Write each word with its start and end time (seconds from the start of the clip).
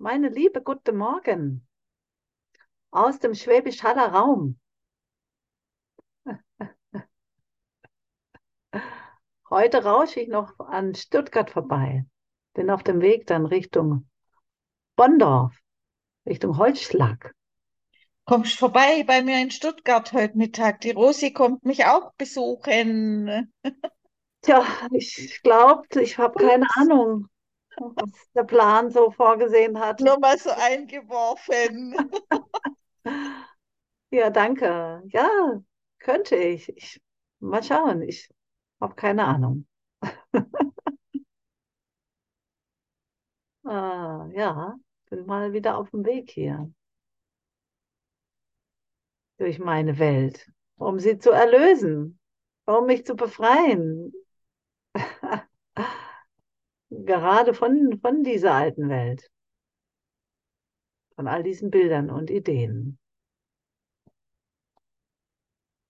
meine 0.00 0.30
liebe 0.30 0.62
guten 0.62 0.96
Morgen 0.96 1.68
aus 2.90 3.18
dem 3.18 3.34
Schwäbisch 3.34 3.82
Haller 3.82 4.14
Raum. 4.14 4.58
Heute 9.50 9.84
rausche 9.84 10.20
ich 10.20 10.28
noch 10.28 10.58
an 10.58 10.94
Stuttgart 10.94 11.50
vorbei. 11.50 12.06
Bin 12.54 12.70
auf 12.70 12.82
dem 12.82 13.02
Weg 13.02 13.26
dann 13.26 13.44
Richtung 13.44 14.08
Bonndorf, 14.96 15.54
Richtung 16.24 16.56
Holzschlag. 16.56 17.34
Kommst 18.24 18.58
vorbei 18.58 19.04
bei 19.06 19.22
mir 19.22 19.42
in 19.42 19.50
Stuttgart 19.50 20.14
heute 20.14 20.38
Mittag. 20.38 20.80
Die 20.80 20.92
Rosi 20.92 21.34
kommt 21.34 21.66
mich 21.66 21.84
auch 21.84 22.14
besuchen. 22.14 23.52
Tja, 24.40 24.64
ich 24.92 25.42
glaube, 25.42 26.00
ich 26.00 26.16
habe 26.16 26.42
keine 26.42 26.66
Ahnung, 26.76 27.28
was 27.80 28.10
der 28.34 28.44
Plan 28.44 28.90
so 28.90 29.10
vorgesehen 29.10 29.78
hat. 29.80 30.00
Nur 30.00 30.18
mal 30.18 30.38
so 30.38 30.50
eingeworfen. 30.50 31.96
Ja, 34.12 34.28
danke. 34.30 35.02
Ja, 35.12 35.62
könnte 36.00 36.34
ich. 36.36 36.68
ich 36.76 37.00
mal 37.38 37.62
schauen. 37.62 38.02
Ich 38.02 38.28
habe 38.80 38.94
keine 38.94 39.24
Ahnung. 39.24 39.66
ah, 43.64 44.28
ja, 44.32 44.76
bin 45.10 45.26
mal 45.26 45.52
wieder 45.52 45.78
auf 45.78 45.90
dem 45.90 46.04
Weg 46.04 46.30
hier 46.30 46.72
durch 49.38 49.58
meine 49.58 49.98
Welt, 49.98 50.50
um 50.76 50.98
sie 51.00 51.18
zu 51.18 51.30
erlösen, 51.30 52.18
um 52.66 52.86
mich 52.86 53.04
zu 53.06 53.16
befreien. 53.16 54.12
Gerade 56.90 57.54
von, 57.54 57.98
von 58.00 58.24
dieser 58.24 58.52
alten 58.54 58.88
Welt, 58.88 59.30
von 61.14 61.28
all 61.28 61.42
diesen 61.42 61.70
Bildern 61.70 62.10
und 62.10 62.30
Ideen. 62.30 62.98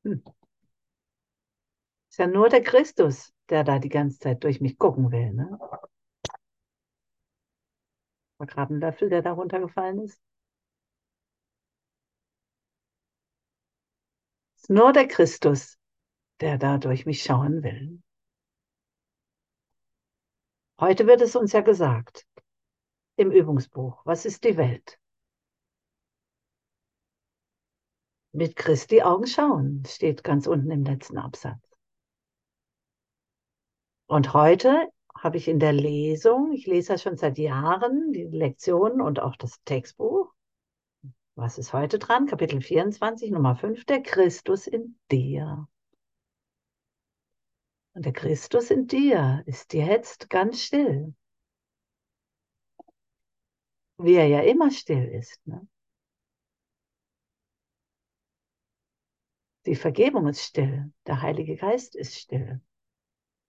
Hm. 0.04 0.22
Ist 2.10 2.18
ja 2.18 2.26
nur 2.26 2.48
der 2.48 2.62
Christus, 2.62 3.32
der 3.48 3.64
da 3.64 3.78
die 3.78 3.88
ganze 3.88 4.18
Zeit 4.18 4.44
durch 4.44 4.60
mich 4.60 4.78
gucken 4.78 5.10
will. 5.12 5.32
Ne? 5.32 5.58
War 8.38 8.46
gerade 8.46 8.74
ein 8.74 8.80
Löffel, 8.80 9.08
der 9.08 9.22
da 9.22 9.32
runtergefallen 9.32 10.00
ist. 10.00 10.20
Ist 14.56 14.70
nur 14.70 14.92
der 14.92 15.08
Christus, 15.08 15.78
der 16.40 16.58
da 16.58 16.78
durch 16.78 17.06
mich 17.06 17.22
schauen 17.22 17.62
will. 17.62 18.02
Heute 20.80 21.06
wird 21.06 21.20
es 21.20 21.36
uns 21.36 21.52
ja 21.52 21.60
gesagt 21.60 22.26
im 23.16 23.30
Übungsbuch, 23.30 24.00
was 24.06 24.24
ist 24.24 24.44
die 24.44 24.56
Welt? 24.56 24.98
Mit 28.32 28.56
Christi 28.56 29.02
Augen 29.02 29.26
schauen, 29.26 29.82
steht 29.86 30.24
ganz 30.24 30.46
unten 30.46 30.70
im 30.70 30.84
letzten 30.84 31.18
Absatz. 31.18 31.60
Und 34.06 34.32
heute 34.32 34.88
habe 35.14 35.36
ich 35.36 35.48
in 35.48 35.58
der 35.58 35.74
Lesung, 35.74 36.52
ich 36.52 36.66
lese 36.66 36.94
ja 36.94 36.98
schon 36.98 37.18
seit 37.18 37.36
Jahren 37.36 38.14
die 38.14 38.24
Lektionen 38.24 39.02
und 39.02 39.20
auch 39.20 39.36
das 39.36 39.62
Textbuch. 39.64 40.32
Was 41.34 41.58
ist 41.58 41.74
heute 41.74 41.98
dran? 41.98 42.26
Kapitel 42.26 42.62
24, 42.62 43.30
Nummer 43.32 43.54
5, 43.54 43.84
der 43.84 44.02
Christus 44.02 44.66
in 44.66 44.98
dir. 45.10 45.68
Und 47.94 48.06
der 48.06 48.12
Christus 48.12 48.70
in 48.70 48.86
dir 48.86 49.42
ist 49.46 49.72
jetzt 49.74 50.30
ganz 50.30 50.62
still. 50.62 51.14
Wie 53.98 54.14
er 54.14 54.26
ja 54.26 54.40
immer 54.40 54.70
still 54.70 55.06
ist. 55.06 55.46
Ne? 55.46 55.66
Die 59.66 59.74
Vergebung 59.74 60.26
ist 60.28 60.42
still. 60.42 60.92
Der 61.06 61.20
Heilige 61.20 61.56
Geist 61.56 61.94
ist 61.94 62.16
still. 62.16 62.60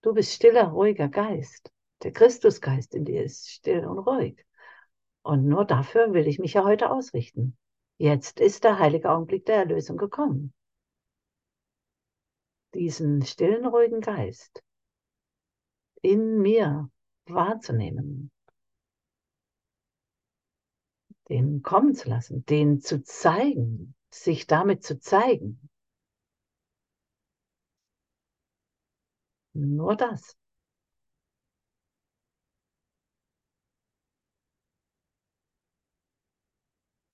Du 0.02 0.12
bist 0.12 0.32
stiller, 0.32 0.68
ruhiger 0.68 1.08
Geist. 1.08 1.72
Der 2.02 2.12
Christusgeist 2.12 2.94
in 2.94 3.04
dir 3.04 3.22
ist 3.24 3.48
still 3.48 3.86
und 3.86 4.00
ruhig. 4.00 4.44
Und 5.22 5.46
nur 5.46 5.64
dafür 5.64 6.12
will 6.12 6.26
ich 6.26 6.40
mich 6.40 6.54
ja 6.54 6.64
heute 6.64 6.90
ausrichten. 6.90 7.56
Jetzt 7.96 8.40
ist 8.40 8.64
der 8.64 8.80
heilige 8.80 9.10
Augenblick 9.10 9.46
der 9.46 9.56
Erlösung 9.56 9.96
gekommen. 9.96 10.52
Diesen 12.74 13.22
stillen, 13.22 13.66
ruhigen 13.66 14.00
Geist 14.00 14.62
in 16.02 16.40
mir 16.40 16.90
wahrzunehmen, 17.26 18.30
den 21.28 21.62
kommen 21.62 21.94
zu 21.94 22.08
lassen, 22.08 22.44
den 22.44 22.80
zu 22.80 23.02
zeigen, 23.02 23.94
sich 24.10 24.46
damit 24.46 24.82
zu 24.82 24.98
zeigen. 24.98 25.68
Nur 29.54 29.96
das. 29.96 30.36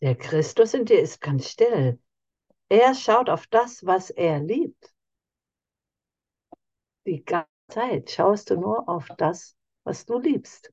Der 0.01 0.17
Christus 0.17 0.75
in 0.75 0.85
dir 0.85 1.01
ist 1.01 1.21
ganz 1.21 1.51
still. 1.51 2.01
Er 2.69 2.95
schaut 2.95 3.29
auf 3.29 3.47
das, 3.49 3.85
was 3.85 4.11
er 4.11 4.39
liebt. 4.39 4.95
Die 7.09 7.25
ganze 7.25 7.49
Zeit 7.71 8.11
schaust 8.11 8.51
du 8.51 8.57
nur 8.61 8.87
auf 8.87 9.09
das, 9.17 9.57
was 9.83 10.05
du 10.05 10.19
liebst. 10.19 10.71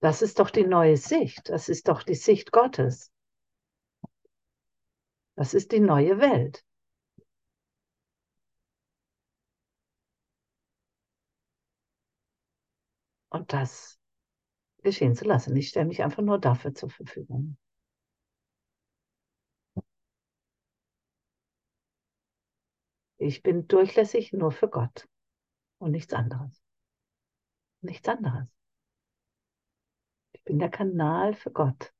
Das 0.00 0.20
ist 0.20 0.38
doch 0.38 0.50
die 0.50 0.66
neue 0.66 0.98
Sicht. 0.98 1.48
Das 1.48 1.70
ist 1.70 1.88
doch 1.88 2.02
die 2.02 2.14
Sicht 2.14 2.52
Gottes. 2.52 3.10
Das 5.34 5.54
ist 5.54 5.72
die 5.72 5.80
neue 5.80 6.18
Welt. 6.20 6.62
Und 13.30 13.54
das 13.54 13.98
geschehen 14.82 15.14
zu 15.14 15.24
lassen. 15.24 15.56
Ich 15.56 15.70
stelle 15.70 15.86
mich 15.86 16.02
einfach 16.02 16.22
nur 16.22 16.38
dafür 16.38 16.74
zur 16.74 16.90
Verfügung. 16.90 17.56
Ich 23.18 23.42
bin 23.42 23.66
durchlässig 23.66 24.32
nur 24.32 24.52
für 24.52 24.68
Gott 24.68 25.08
und 25.78 25.90
nichts 25.90 26.14
anderes. 26.14 26.62
Nichts 27.80 28.08
anderes. 28.08 28.48
Ich 30.32 30.42
bin 30.44 30.58
der 30.58 30.70
Kanal 30.70 31.34
für 31.34 31.50
Gott. 31.50 31.92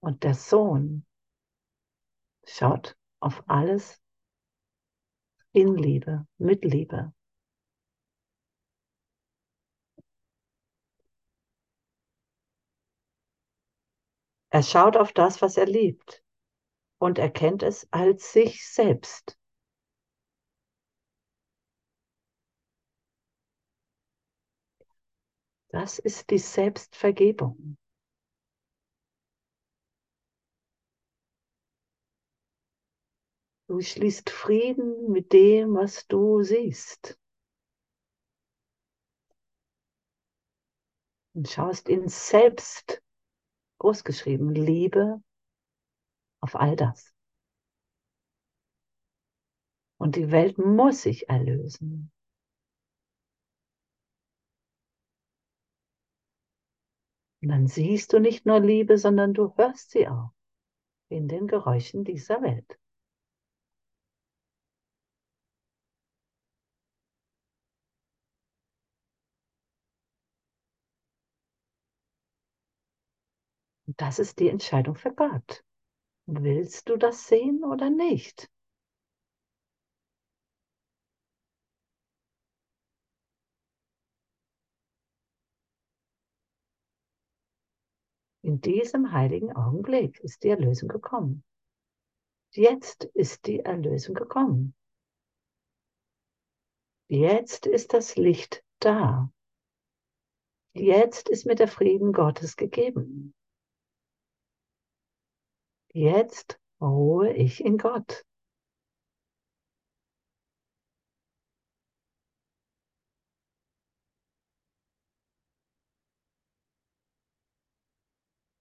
Und 0.00 0.22
der 0.22 0.34
Sohn 0.34 1.04
schaut 2.46 2.96
auf 3.20 3.42
alles 3.48 4.00
in 5.52 5.74
Liebe, 5.74 6.26
mit 6.38 6.64
Liebe. 6.64 7.12
Er 14.50 14.62
schaut 14.62 14.96
auf 14.96 15.12
das, 15.12 15.42
was 15.42 15.56
er 15.56 15.66
liebt 15.66 16.22
und 16.98 17.18
erkennt 17.18 17.62
es 17.62 17.86
als 17.92 18.32
sich 18.32 18.66
selbst. 18.66 19.38
Das 25.70 25.98
ist 25.98 26.30
die 26.30 26.38
Selbstvergebung. 26.38 27.76
Du 33.68 33.82
schließt 33.82 34.30
Frieden 34.30 35.12
mit 35.12 35.34
dem, 35.34 35.74
was 35.74 36.06
du 36.06 36.42
siehst. 36.42 37.18
Und 41.34 41.50
schaust 41.50 41.90
in 41.90 42.08
Selbst, 42.08 43.02
großgeschrieben, 43.78 44.54
Liebe 44.54 45.22
auf 46.40 46.54
all 46.54 46.76
das. 46.76 47.14
Und 49.98 50.16
die 50.16 50.30
Welt 50.30 50.58
muss 50.58 51.02
sich 51.02 51.28
erlösen. 51.28 52.12
Und 57.42 57.48
dann 57.48 57.66
siehst 57.66 58.12
du 58.12 58.18
nicht 58.18 58.46
nur 58.46 58.60
Liebe, 58.60 58.98
sondern 58.98 59.34
du 59.34 59.54
hörst 59.56 59.90
sie 59.90 60.08
auch 60.08 60.32
in 61.08 61.28
den 61.28 61.46
Geräuschen 61.46 62.04
dieser 62.04 62.42
Welt. 62.42 62.78
Das 73.98 74.20
ist 74.20 74.38
die 74.38 74.48
Entscheidung 74.48 74.94
für 74.94 75.12
Gott. 75.12 75.64
Willst 76.26 76.88
du 76.88 76.96
das 76.96 77.26
sehen 77.26 77.64
oder 77.64 77.90
nicht? 77.90 78.48
In 88.42 88.60
diesem 88.60 89.10
heiligen 89.10 89.54
Augenblick 89.54 90.20
ist 90.20 90.44
die 90.44 90.50
Erlösung 90.50 90.88
gekommen. 90.88 91.42
Jetzt 92.54 93.04
ist 93.14 93.46
die 93.46 93.60
Erlösung 93.60 94.14
gekommen. 94.14 94.74
Jetzt 97.08 97.66
ist 97.66 97.92
das 97.92 98.14
Licht 98.14 98.64
da. 98.78 99.32
Jetzt 100.72 101.28
ist 101.28 101.46
mir 101.46 101.56
der 101.56 101.68
Frieden 101.68 102.12
Gottes 102.12 102.56
gegeben. 102.56 103.34
Jetzt 105.92 106.58
ruhe 106.80 107.32
ich 107.32 107.64
in 107.64 107.78
Gott. 107.78 108.24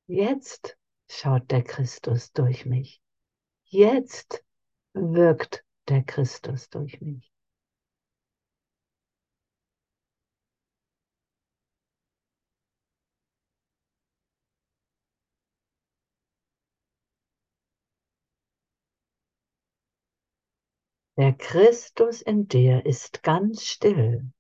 Jetzt 0.10 0.78
schaut 1.10 1.52
der 1.52 1.64
Christus 1.64 2.32
durch 2.32 2.66
mich. 2.66 3.02
Jetzt 3.66 4.44
wirkt 4.94 5.66
der 5.90 6.04
Christus 6.04 6.70
durch 6.70 7.02
mich. 7.02 7.32
Der 21.18 21.34
Christus 21.34 22.22
in 22.22 22.48
dir 22.48 22.86
ist 22.86 23.24
ganz 23.24 23.66
still. 23.66 24.32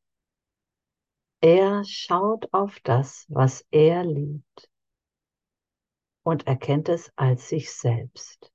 Er 1.41 1.83
schaut 1.83 2.53
auf 2.53 2.79
das, 2.81 3.25
was 3.29 3.65
er 3.71 4.03
liebt 4.03 4.69
und 6.23 6.45
erkennt 6.45 6.87
es 6.87 7.11
als 7.15 7.49
sich 7.49 7.73
selbst. 7.73 8.53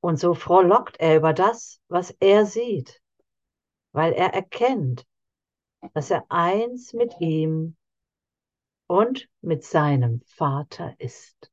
Und 0.00 0.20
so 0.20 0.34
frohlockt 0.34 1.00
er 1.00 1.16
über 1.16 1.32
das, 1.32 1.80
was 1.88 2.12
er 2.20 2.46
sieht, 2.46 3.02
weil 3.90 4.12
er 4.12 4.34
erkennt, 4.34 5.04
dass 5.94 6.12
er 6.12 6.30
eins 6.30 6.92
mit 6.92 7.20
ihm 7.20 7.76
und 8.86 9.28
mit 9.40 9.64
seinem 9.64 10.20
Vater 10.26 10.94
ist. 11.00 11.50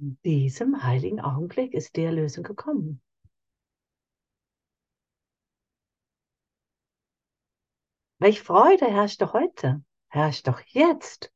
In 0.00 0.18
diesem 0.24 0.82
heiligen 0.82 1.20
Augenblick 1.20 1.74
ist 1.74 1.94
die 1.94 2.04
Erlösung 2.04 2.42
gekommen. 2.42 3.02
Welch 8.18 8.40
Freude 8.40 8.86
herrscht 8.86 9.20
doch 9.20 9.34
heute, 9.34 9.84
herrscht 10.08 10.48
doch 10.48 10.60
jetzt. 10.68 11.30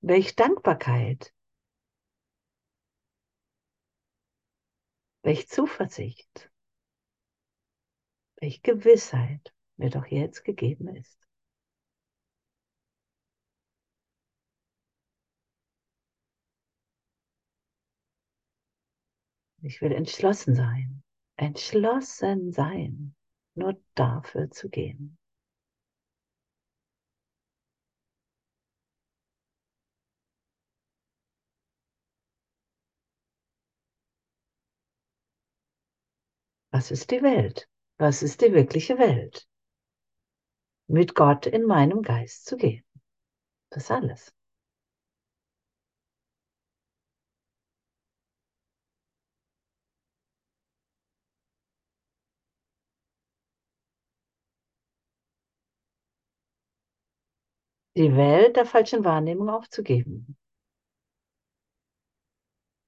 Welch 0.00 0.36
Dankbarkeit, 0.36 1.34
welch 5.22 5.48
Zuversicht, 5.48 6.50
welch 8.36 8.62
Gewissheit 8.62 9.54
mir 9.76 9.90
doch 9.90 10.06
jetzt 10.06 10.44
gegeben 10.44 10.88
ist. 10.96 11.27
Ich 19.60 19.80
will 19.82 19.92
entschlossen 19.92 20.54
sein, 20.54 21.02
entschlossen 21.36 22.52
sein, 22.52 23.16
nur 23.54 23.80
dafür 23.94 24.50
zu 24.50 24.68
gehen. 24.68 25.18
Was 36.70 36.92
ist 36.92 37.10
die 37.10 37.22
Welt? 37.22 37.68
Was 37.96 38.22
ist 38.22 38.40
die 38.40 38.52
wirkliche 38.52 38.98
Welt? 38.98 39.48
Mit 40.86 41.16
Gott 41.16 41.46
in 41.46 41.64
meinem 41.64 42.02
Geist 42.02 42.46
zu 42.46 42.56
gehen. 42.56 42.84
Das 43.70 43.90
alles. 43.90 44.32
Die 57.98 58.14
Welt 58.14 58.54
der 58.54 58.64
falschen 58.64 59.04
Wahrnehmung 59.04 59.50
aufzugeben, 59.50 60.38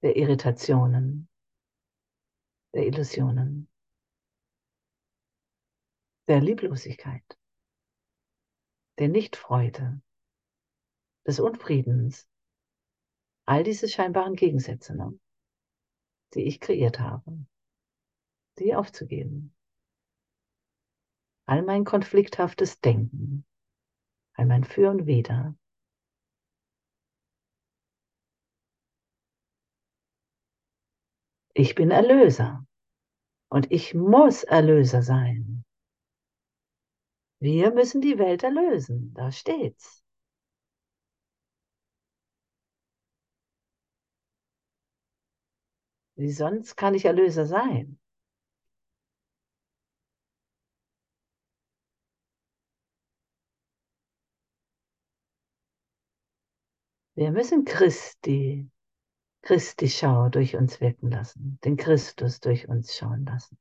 der 0.05 0.15
Irritationen, 0.15 1.29
der 2.73 2.87
Illusionen, 2.87 3.69
der 6.29 6.41
Lieblosigkeit, 6.41 7.25
der 9.01 9.09
Nichtfreude, 9.09 10.01
des 11.27 11.41
Unfriedens, 11.41 12.29
all 13.49 13.65
diese 13.65 13.89
scheinbaren 13.89 14.37
Gegensätze, 14.37 14.95
ne, 14.95 15.19
die 16.35 16.45
ich 16.45 16.61
kreiert 16.61 17.01
habe, 17.01 17.47
die 18.61 18.77
aufzugeben. 18.77 19.57
All 21.47 21.63
mein 21.63 21.85
konflikthaftes 21.85 22.81
Denken, 22.81 23.45
all 24.41 24.47
mein 24.47 24.65
Für 24.65 24.89
und 24.89 25.07
Wider. 25.07 25.55
Ich 31.53 31.75
bin 31.75 31.91
Erlöser 31.91 32.65
und 33.51 33.71
ich 33.71 33.93
muss 33.95 34.45
Erlöser 34.45 35.03
sein. 35.03 35.63
Wir 37.39 37.71
müssen 37.73 38.01
die 38.01 38.19
Welt 38.19 38.43
erlösen, 38.43 39.13
da 39.15 39.31
steht's. 39.31 40.03
Wie 46.17 46.33
sonst 46.33 46.77
kann 46.77 46.95
ich 46.95 47.05
Erlöser 47.05 47.45
sein? 47.45 48.00
Wir 57.21 57.33
müssen 57.33 57.67
Christi, 57.67 58.71
Christi 59.43 59.91
Schau 59.91 60.31
durch 60.31 60.57
uns 60.57 60.81
wirken 60.81 61.11
lassen, 61.11 61.59
den 61.63 61.77
Christus 61.77 62.41
durch 62.41 62.67
uns 62.67 62.97
schauen 62.97 63.27
lassen. 63.27 63.59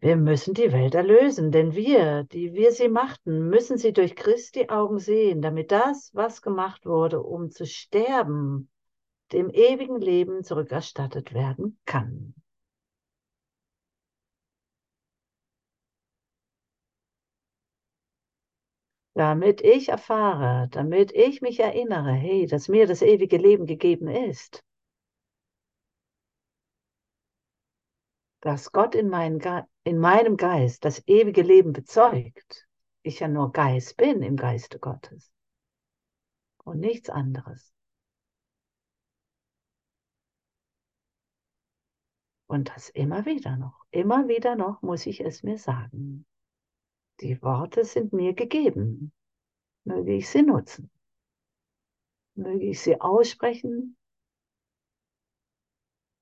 Wir 0.00 0.16
müssen 0.16 0.54
die 0.54 0.72
Welt 0.72 0.94
erlösen, 0.94 1.52
denn 1.52 1.74
wir, 1.74 2.24
die 2.24 2.52
wir 2.54 2.72
sie 2.72 2.88
machten, 2.88 3.48
müssen 3.48 3.78
sie 3.78 3.92
durch 3.92 4.14
Christi 4.14 4.68
Augen 4.68 4.98
sehen, 4.98 5.42
damit 5.42 5.72
das, 5.72 6.10
was 6.14 6.42
gemacht 6.42 6.86
wurde, 6.86 7.22
um 7.22 7.50
zu 7.50 7.66
sterben, 7.66 8.70
dem 9.32 9.50
ewigen 9.50 10.00
Leben 10.00 10.44
zurückerstattet 10.44 11.32
werden 11.34 11.78
kann. 11.86 12.34
Damit 19.14 19.62
ich 19.62 19.88
erfahre, 19.88 20.68
damit 20.72 21.10
ich 21.12 21.40
mich 21.40 21.58
erinnere, 21.58 22.12
hey, 22.12 22.46
dass 22.46 22.68
mir 22.68 22.86
das 22.86 23.00
ewige 23.00 23.38
Leben 23.38 23.64
gegeben 23.64 24.08
ist. 24.08 24.62
Dass 28.46 28.70
Gott 28.70 28.94
in, 28.94 29.08
mein 29.08 29.40
in 29.82 29.98
meinem 29.98 30.36
Geist 30.36 30.84
das 30.84 31.02
ewige 31.08 31.42
Leben 31.42 31.72
bezeugt. 31.72 32.68
Ich 33.02 33.18
ja 33.18 33.26
nur 33.26 33.50
Geist 33.50 33.96
bin 33.96 34.22
im 34.22 34.36
Geiste 34.36 34.78
Gottes. 34.78 35.32
Und 36.62 36.78
nichts 36.78 37.10
anderes. 37.10 37.74
Und 42.46 42.68
das 42.68 42.88
immer 42.90 43.26
wieder 43.26 43.56
noch, 43.56 43.84
immer 43.90 44.28
wieder 44.28 44.54
noch 44.54 44.80
muss 44.80 45.06
ich 45.06 45.22
es 45.22 45.42
mir 45.42 45.58
sagen. 45.58 46.24
Die 47.18 47.42
Worte 47.42 47.84
sind 47.84 48.12
mir 48.12 48.32
gegeben. 48.32 49.12
Möge 49.82 50.14
ich 50.14 50.28
sie 50.28 50.42
nutzen. 50.42 50.88
Möge 52.36 52.66
ich 52.66 52.80
sie 52.80 53.00
aussprechen, 53.00 53.96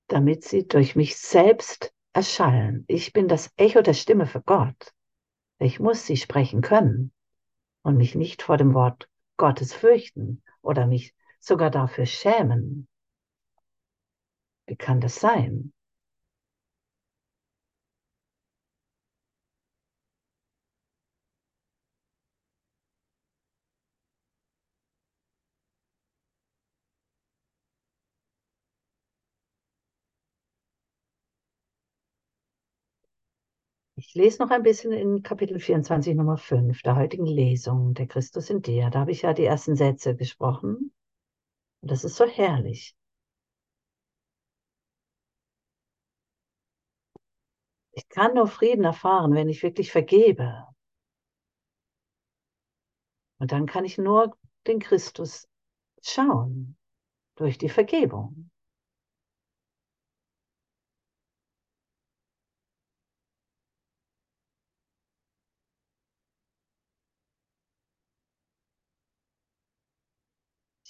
damit 0.07 0.43
sie 0.43 0.67
durch 0.67 0.95
mich 0.95 1.17
selbst 1.17 1.94
erschallen. 2.15 2.85
Ich 2.87 3.11
bin 3.11 3.27
das 3.27 3.51
Echo 3.57 3.81
der 3.81 3.93
Stimme 3.93 4.25
für 4.25 4.41
Gott. 4.41 4.93
Ich 5.59 5.79
muss 5.81 6.05
sie 6.05 6.15
sprechen 6.17 6.61
können 6.61 7.11
und 7.83 7.97
mich 7.97 8.15
nicht 8.15 8.41
vor 8.41 8.57
dem 8.57 8.73
Wort 8.73 9.09
Gottes 9.37 9.73
fürchten 9.73 10.41
oder 10.61 10.87
mich 10.87 11.13
sogar 11.39 11.69
dafür 11.69 12.05
schämen. 12.05 12.87
Wie 14.65 14.77
kann 14.77 15.01
das 15.01 15.19
sein? 15.19 15.73
Ich 34.07 34.13
lese 34.13 34.41
noch 34.41 34.51
ein 34.51 34.63
bisschen 34.63 34.91
in 34.93 35.23
Kapitel 35.23 35.59
24, 35.59 36.15
Nummer 36.15 36.37
5 36.37 36.81
der 36.83 36.95
heutigen 36.95 37.25
Lesung, 37.25 37.93
der 37.95 38.07
Christus 38.07 38.49
in 38.49 38.61
dir. 38.61 38.89
Da 38.89 38.99
habe 39.01 39.11
ich 39.11 39.23
ja 39.23 39.33
die 39.33 39.45
ersten 39.45 39.75
Sätze 39.75 40.15
gesprochen. 40.15 40.93
Und 41.81 41.91
das 41.91 42.03
ist 42.03 42.15
so 42.15 42.25
herrlich. 42.25 42.95
Ich 47.91 48.07
kann 48.09 48.35
nur 48.35 48.47
Frieden 48.47 48.83
erfahren, 48.83 49.33
wenn 49.33 49.49
ich 49.49 49.63
wirklich 49.63 49.91
vergebe. 49.91 50.65
Und 53.39 53.51
dann 53.51 53.65
kann 53.65 53.85
ich 53.85 53.97
nur 53.97 54.37
den 54.67 54.79
Christus 54.79 55.47
schauen 56.01 56.77
durch 57.35 57.57
die 57.57 57.69
Vergebung. 57.69 58.51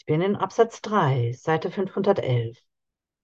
Ich 0.07 0.13
bin 0.13 0.21
in 0.21 0.35
Absatz 0.35 0.83
3, 0.83 1.31
Seite 1.31 1.71
511. 1.71 2.59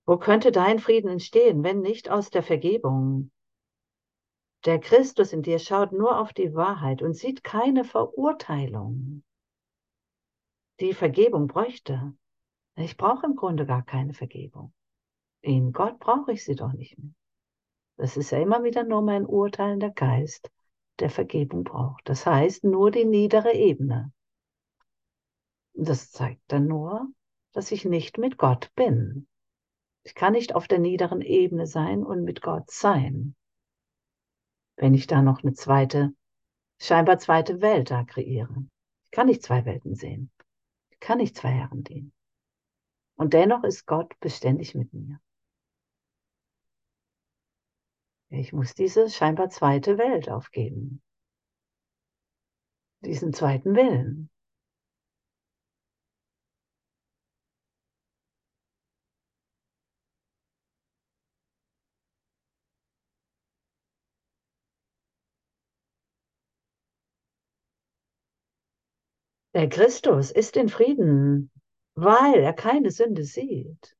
Wo 0.08 0.18
könnte 0.18 0.52
dein 0.52 0.80
Frieden 0.80 1.10
entstehen, 1.10 1.64
wenn 1.64 1.82
nicht 1.82 2.10
aus 2.10 2.32
der 2.32 2.42
Vergebung? 2.42 3.30
Der 4.66 4.80
Christus 4.80 5.32
in 5.32 5.44
dir 5.44 5.60
schaut 5.60 5.92
nur 5.92 6.20
auf 6.20 6.34
die 6.34 6.56
Wahrheit 6.56 7.04
und 7.04 7.14
sieht 7.14 7.44
keine 7.44 7.84
Verurteilung. 7.84 9.24
Die 10.80 10.96
Vergebung 10.96 11.46
bräuchte. 11.46 12.16
Ich 12.76 12.98
brauche 12.98 13.28
im 13.28 13.36
Grunde 13.36 13.68
gar 13.68 13.86
keine 13.86 14.16
Vergebung. 14.16 14.74
In 15.42 15.74
Gott 15.74 16.00
brauche 16.00 16.32
ich 16.32 16.44
sie 16.44 16.56
doch 16.56 16.74
nicht 16.74 16.98
mehr. 16.98 17.14
Das 17.98 18.18
ist 18.18 18.32
ja 18.32 18.40
immer 18.40 18.64
wieder 18.64 18.84
nur 18.84 19.04
mein 19.04 19.28
urteilender 19.28 19.92
Geist, 19.92 20.50
der 20.98 21.12
Vergebung 21.12 21.64
braucht. 21.64 22.10
Das 22.10 22.26
heißt 22.26 22.64
nur 22.64 22.90
die 22.90 23.06
niedere 23.06 23.54
Ebene. 23.54 24.12
Das 25.74 26.12
zeigt 26.12 26.42
dann 26.48 26.68
nur, 26.68 27.08
dass 27.54 27.72
ich 27.72 27.86
nicht 27.86 28.18
mit 28.18 28.38
Gott 28.38 28.74
bin. 28.76 29.28
Ich 30.04 30.16
kann 30.16 30.34
nicht 30.34 30.56
auf 30.56 30.68
der 30.68 30.80
niederen 30.80 31.22
Ebene 31.22 31.68
sein 31.68 32.04
und 32.04 32.24
mit 32.24 32.42
Gott 32.42 32.72
sein. 32.72 33.36
Wenn 34.76 34.94
ich 34.94 35.06
da 35.08 35.22
noch 35.22 35.44
eine 35.44 35.54
zweite, 35.54 36.14
scheinbar 36.80 37.20
zweite 37.20 37.62
Welt 37.62 37.92
da 37.92 38.04
kreiere. 38.04 38.66
Ich 39.06 39.12
kann 39.12 39.28
nicht 39.28 39.44
zwei 39.44 39.66
Welten 39.66 39.94
sehen. 39.96 40.32
Ich 40.90 41.00
kann 41.00 41.20
nicht 41.20 41.36
zwei 41.36 41.50
Herren 41.50 41.84
dienen. 41.84 42.14
Und 43.16 43.34
dennoch 43.34 43.64
ist 43.64 43.86
Gott 43.86 44.20
beständig 44.20 44.74
mit 44.74 44.92
mir. 44.94 45.22
Ich 48.30 48.54
muss 48.54 48.74
diese 48.74 49.10
scheinbar 49.10 49.50
zweite 49.50 50.00
Welt 50.00 50.30
aufgeben. 50.30 51.04
Diesen 53.02 53.34
zweiten 53.34 53.76
Willen. 53.76 54.31
Der 69.54 69.68
Christus 69.68 70.32
ist 70.32 70.56
in 70.56 70.70
Frieden, 70.70 71.52
weil 71.94 72.36
er 72.40 72.54
keine 72.54 72.90
Sünde 72.90 73.26
sieht. 73.26 73.98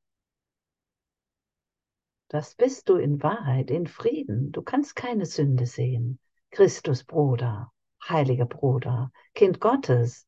Das 2.30 2.56
bist 2.56 2.88
du 2.88 2.96
in 2.96 3.22
Wahrheit, 3.22 3.70
in 3.70 3.86
Frieden. 3.86 4.54
Du 4.54 4.62
kannst 4.62 4.96
keine 4.96 5.26
Sünde 5.26 5.66
sehen. 5.66 6.20
Christus 6.52 7.04
Bruder, 7.04 7.74
heiliger 8.08 8.46
Bruder, 8.46 9.12
Kind 9.34 9.60
Gottes. 9.60 10.26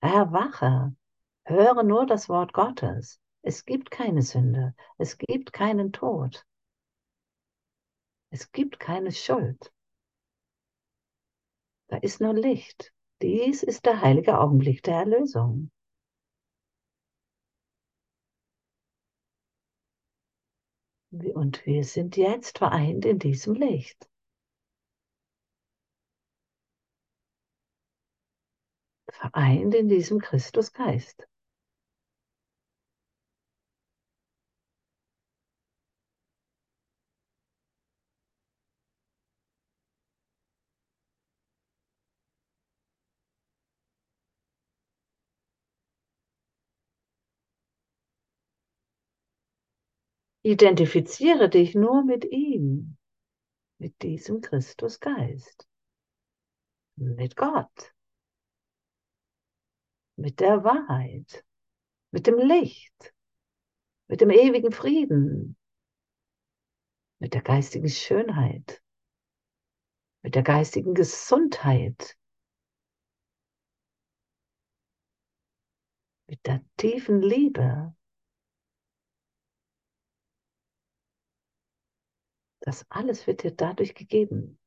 Erwache, 0.00 0.96
höre 1.44 1.82
nur 1.82 2.06
das 2.06 2.30
Wort 2.30 2.54
Gottes. 2.54 3.20
Es 3.42 3.66
gibt 3.66 3.90
keine 3.90 4.22
Sünde, 4.22 4.74
es 4.96 5.18
gibt 5.18 5.52
keinen 5.52 5.92
Tod. 5.92 6.46
Es 8.30 8.50
gibt 8.50 8.80
keine 8.80 9.12
Schuld. 9.12 9.70
Da 11.88 11.98
ist 11.98 12.22
nur 12.22 12.32
Licht. 12.32 12.94
Dies 13.20 13.62
ist 13.64 13.84
der 13.86 14.00
heilige 14.00 14.38
Augenblick 14.38 14.82
der 14.82 14.96
Erlösung. 14.96 15.70
Und 21.10 21.64
wir 21.66 21.84
sind 21.84 22.16
jetzt 22.16 22.58
vereint 22.58 23.04
in 23.04 23.18
diesem 23.18 23.54
Licht. 23.54 24.08
Vereint 29.10 29.74
in 29.74 29.88
diesem 29.88 30.20
Christusgeist. 30.20 31.26
Identifiziere 50.48 51.50
dich 51.50 51.74
nur 51.74 52.02
mit 52.02 52.24
ihm, 52.24 52.96
mit 53.76 54.00
diesem 54.00 54.40
Christusgeist, 54.40 55.68
mit 56.96 57.36
Gott, 57.36 57.94
mit 60.16 60.40
der 60.40 60.64
Wahrheit, 60.64 61.44
mit 62.12 62.26
dem 62.26 62.38
Licht, 62.38 63.14
mit 64.06 64.22
dem 64.22 64.30
ewigen 64.30 64.72
Frieden, 64.72 65.58
mit 67.18 67.34
der 67.34 67.42
geistigen 67.42 67.90
Schönheit, 67.90 68.82
mit 70.22 70.34
der 70.34 70.44
geistigen 70.44 70.94
Gesundheit, 70.94 72.16
mit 76.26 76.46
der 76.46 76.64
tiefen 76.78 77.20
Liebe, 77.20 77.94
Das 82.68 82.84
alles 82.90 83.26
wird 83.26 83.44
dir 83.44 83.52
dadurch 83.52 83.94
gegeben. 83.94 84.58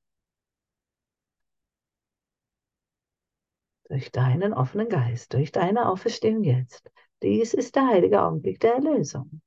Durch 3.90 4.12
deinen 4.12 4.56
offenen 4.56 4.90
Geist, 4.90 5.36
durch 5.36 5.52
deine 5.52 5.88
Auferstehung 5.88 6.44
jetzt. 6.44 6.90
Dies 7.22 7.54
ist 7.54 7.76
der 7.76 7.86
heilige 7.86 8.24
Augenblick 8.24 8.60
der 8.60 8.74
Erlösung. 8.74 9.44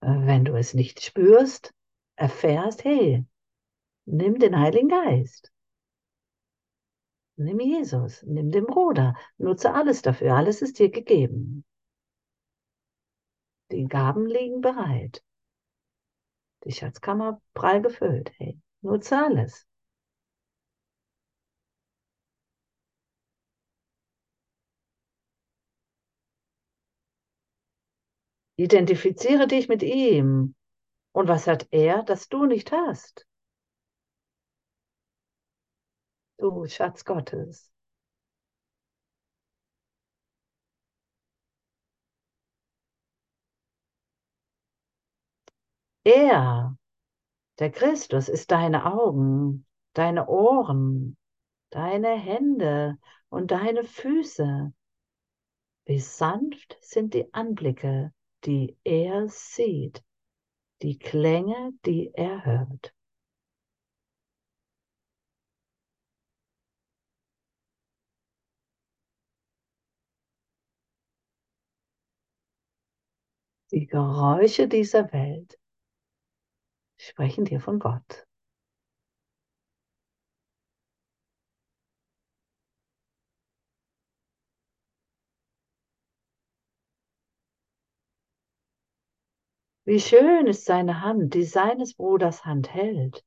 Wenn 0.00 0.44
du 0.44 0.56
es 0.56 0.74
nicht 0.74 1.00
spürst, 1.00 1.72
erfährst, 2.16 2.82
hey, 2.82 3.24
nimm 4.06 4.40
den 4.40 4.58
Heiligen 4.58 4.88
Geist. 4.88 5.52
Nimm 7.36 7.60
Jesus, 7.60 8.24
nimm 8.24 8.50
den 8.50 8.66
Bruder, 8.66 9.14
nutze 9.36 9.72
alles 9.72 10.02
dafür, 10.02 10.34
alles 10.34 10.62
ist 10.62 10.80
dir 10.80 10.90
gegeben. 10.90 11.64
Die 13.70 13.84
Gaben 13.84 14.26
liegen 14.26 14.60
bereit. 14.60 15.22
Die 16.64 16.72
Schatzkammer 16.72 17.40
prall 17.54 17.82
gefüllt. 17.82 18.30
Hey, 18.38 18.60
nutze 18.82 19.16
alles. 19.16 19.66
Identifiziere 28.56 29.46
dich 29.46 29.68
mit 29.68 29.82
ihm. 29.82 30.54
Und 31.12 31.28
was 31.28 31.46
hat 31.46 31.68
er, 31.70 32.02
das 32.02 32.28
du 32.28 32.44
nicht 32.44 32.72
hast? 32.72 33.26
Du 36.38 36.66
Schatz 36.66 37.04
Gottes. 37.04 37.70
Er, 46.08 46.74
der 47.58 47.70
Christus, 47.70 48.30
ist 48.30 48.50
deine 48.50 48.86
Augen, 48.86 49.66
deine 49.92 50.26
Ohren, 50.26 51.18
deine 51.68 52.18
Hände 52.18 52.96
und 53.28 53.50
deine 53.50 53.84
Füße. 53.84 54.72
Wie 55.84 56.00
sanft 56.00 56.78
sind 56.80 57.12
die 57.12 57.34
Anblicke, 57.34 58.14
die 58.46 58.78
er 58.84 59.28
sieht, 59.28 60.02
die 60.80 60.98
Klänge, 60.98 61.74
die 61.84 62.10
er 62.14 62.42
hört. 62.42 62.94
Die 73.72 73.86
Geräusche 73.86 74.68
dieser 74.68 75.12
Welt 75.12 75.58
sprechen 76.98 77.44
dir 77.44 77.60
von 77.60 77.78
Gott. 77.78 78.26
Wie 89.88 90.00
schön 90.00 90.46
ist 90.46 90.66
seine 90.66 91.00
Hand, 91.00 91.32
die 91.32 91.44
seines 91.44 91.94
Bruders 91.94 92.44
Hand 92.44 92.74
hält. 92.74 93.24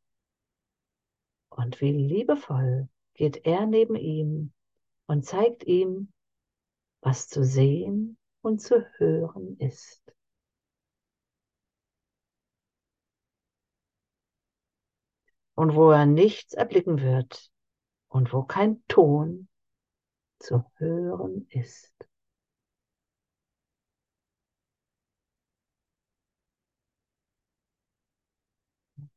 Und 1.49 1.81
wie 1.81 1.91
liebevoll 1.91 2.87
geht 3.15 3.47
er 3.47 3.65
neben 3.65 3.95
ihm 3.95 4.53
und 5.07 5.25
zeigt 5.25 5.63
ihm, 5.63 6.13
was 7.01 7.27
zu 7.27 7.43
sehen 7.43 8.19
und 8.41 8.61
zu 8.61 8.85
hören 8.99 9.57
ist. 9.57 10.00
Und 15.55 15.75
wo 15.75 15.91
er 15.91 16.05
nichts 16.05 16.53
erblicken 16.53 17.01
wird 17.01 17.51
und 18.09 18.33
wo 18.33 18.43
kein 18.43 18.83
Ton 18.87 19.47
zu 20.39 20.65
hören 20.77 21.47
ist. 21.49 21.93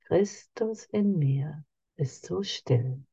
Christus 0.07 0.85
in 0.85 1.19
mir 1.19 1.65
ist 1.97 2.27
so 2.27 2.43
still. 2.43 3.05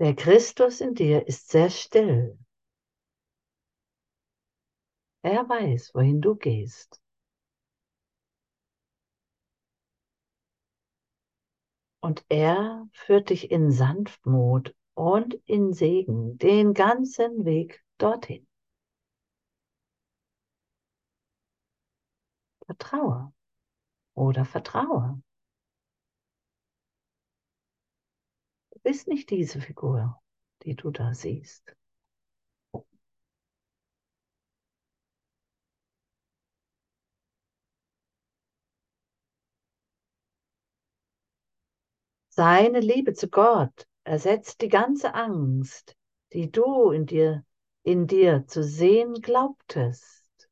Der 0.00 0.14
Christus 0.14 0.80
in 0.80 0.94
dir 0.94 1.26
ist 1.26 1.48
sehr 1.50 1.70
still. 1.70 2.38
Er 5.22 5.48
weiß, 5.48 5.92
wohin 5.94 6.20
du 6.20 6.36
gehst. 6.36 7.02
Und 12.00 12.24
er 12.28 12.88
führt 12.92 13.30
dich 13.30 13.50
in 13.50 13.72
Sanftmut 13.72 14.74
und 14.94 15.34
in 15.46 15.72
Segen 15.72 16.38
den 16.38 16.74
ganzen 16.74 17.44
Weg 17.44 17.84
dorthin. 17.98 18.46
Vertraue 22.66 23.32
oder 24.14 24.44
vertraue. 24.44 25.20
Bist 28.88 29.06
nicht 29.06 29.28
diese 29.28 29.60
Figur, 29.60 30.18
die 30.62 30.74
du 30.74 30.90
da 30.90 31.12
siehst. 31.12 31.76
Seine 42.30 42.80
Liebe 42.80 43.12
zu 43.12 43.28
Gott 43.28 43.86
ersetzt 44.04 44.62
die 44.62 44.68
ganze 44.68 45.12
Angst, 45.12 45.94
die 46.32 46.50
du 46.50 46.90
in 46.90 47.04
dir, 47.04 47.44
in 47.82 48.06
dir 48.06 48.46
zu 48.46 48.64
sehen 48.64 49.20
glaubtest. 49.20 50.48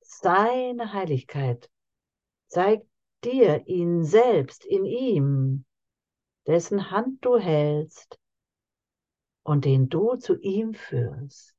Seine 0.00 0.92
Heiligkeit 0.92 1.70
zeigt 2.48 2.88
dir 3.24 3.66
ihn 3.66 4.04
selbst 4.04 4.64
in 4.64 4.84
ihm, 4.84 5.64
dessen 6.46 6.90
Hand 6.90 7.24
du 7.24 7.38
hältst 7.38 8.18
und 9.44 9.64
den 9.64 9.88
du 9.88 10.16
zu 10.16 10.38
ihm 10.40 10.74
führst. 10.74 11.54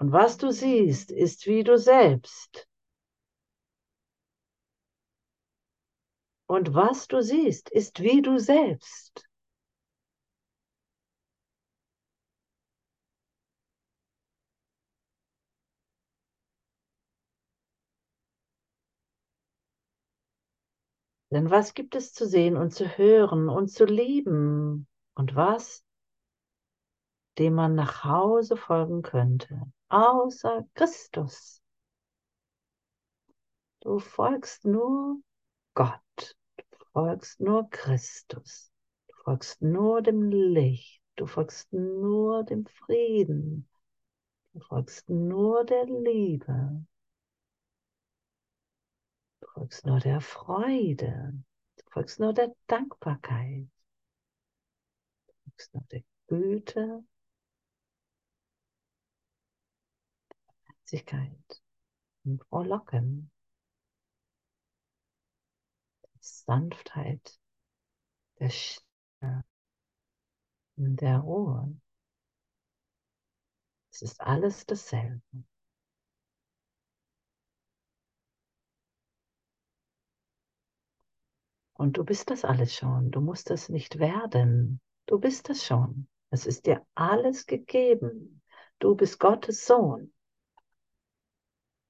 Und 0.00 0.12
was 0.12 0.38
du 0.38 0.52
siehst, 0.52 1.10
ist 1.10 1.46
wie 1.46 1.64
du 1.64 1.76
selbst. 1.76 2.67
Und 6.48 6.74
was 6.74 7.08
du 7.08 7.20
siehst, 7.20 7.68
ist 7.68 8.00
wie 8.02 8.22
du 8.22 8.38
selbst. 8.38 9.28
Denn 21.30 21.50
was 21.50 21.74
gibt 21.74 21.94
es 21.94 22.14
zu 22.14 22.26
sehen 22.26 22.56
und 22.56 22.72
zu 22.72 22.96
hören 22.96 23.50
und 23.50 23.68
zu 23.68 23.84
lieben? 23.84 24.88
Und 25.14 25.36
was, 25.36 25.84
dem 27.36 27.54
man 27.54 27.74
nach 27.74 28.04
Hause 28.04 28.56
folgen 28.56 29.02
könnte, 29.02 29.70
außer 29.90 30.66
Christus? 30.72 31.60
Du 33.80 33.98
folgst 33.98 34.64
nur 34.64 35.20
Gott 35.74 36.00
folgst 36.92 37.40
nur 37.40 37.68
Christus, 37.70 38.70
du 39.08 39.14
folgst 39.24 39.62
nur 39.62 40.02
dem 40.02 40.30
Licht, 40.30 41.02
du 41.16 41.26
folgst 41.26 41.72
nur 41.72 42.44
dem 42.44 42.66
Frieden, 42.66 43.68
du 44.52 44.60
folgst 44.60 45.08
nur 45.08 45.64
der 45.64 45.84
Liebe, 45.86 46.84
du 49.40 49.48
folgst 49.54 49.86
nur 49.86 50.00
der 50.00 50.20
Freude, 50.20 51.34
du 51.76 51.90
folgst 51.90 52.20
nur 52.20 52.32
der 52.32 52.54
Dankbarkeit, 52.66 53.68
du 55.26 55.32
folgst 55.44 55.74
nur 55.74 55.84
der 55.90 56.02
Güte, 56.26 57.04
Herzlichkeit 60.88 61.62
und 62.24 62.42
Frohlocken. 62.44 63.30
Sanftheit, 66.28 67.38
der 68.38 68.50
Stille, 68.50 69.44
der 70.76 71.18
Ruhe. 71.18 71.74
Es 73.90 74.02
ist 74.02 74.20
alles 74.20 74.64
dasselbe. 74.66 75.20
Und 81.74 81.96
du 81.96 82.04
bist 82.04 82.30
das 82.30 82.44
alles 82.44 82.74
schon. 82.74 83.10
Du 83.10 83.20
musst 83.20 83.50
das 83.50 83.68
nicht 83.68 83.98
werden. 83.98 84.80
Du 85.06 85.18
bist 85.18 85.48
das 85.48 85.64
schon. 85.64 86.08
Es 86.30 86.44
ist 86.44 86.66
dir 86.66 86.84
alles 86.94 87.46
gegeben. 87.46 88.42
Du 88.78 88.94
bist 88.94 89.18
Gottes 89.18 89.64
Sohn. 89.64 90.12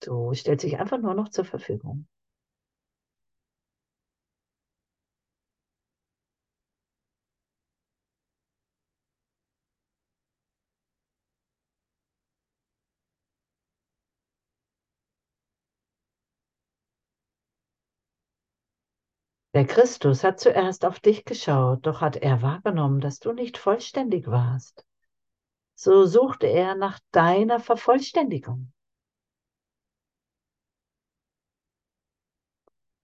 Du 0.00 0.32
stellst 0.34 0.64
dich 0.64 0.78
einfach 0.78 0.98
nur 0.98 1.14
noch 1.14 1.30
zur 1.30 1.44
Verfügung. 1.44 2.06
Der 19.54 19.66
Christus 19.66 20.24
hat 20.24 20.38
zuerst 20.40 20.84
auf 20.84 21.00
dich 21.00 21.24
geschaut, 21.24 21.86
doch 21.86 22.02
hat 22.02 22.16
er 22.16 22.42
wahrgenommen, 22.42 23.00
dass 23.00 23.18
du 23.18 23.32
nicht 23.32 23.56
vollständig 23.56 24.26
warst. 24.26 24.86
So 25.74 26.04
suchte 26.04 26.46
er 26.46 26.74
nach 26.74 27.00
deiner 27.12 27.58
Vervollständigung. 27.58 28.72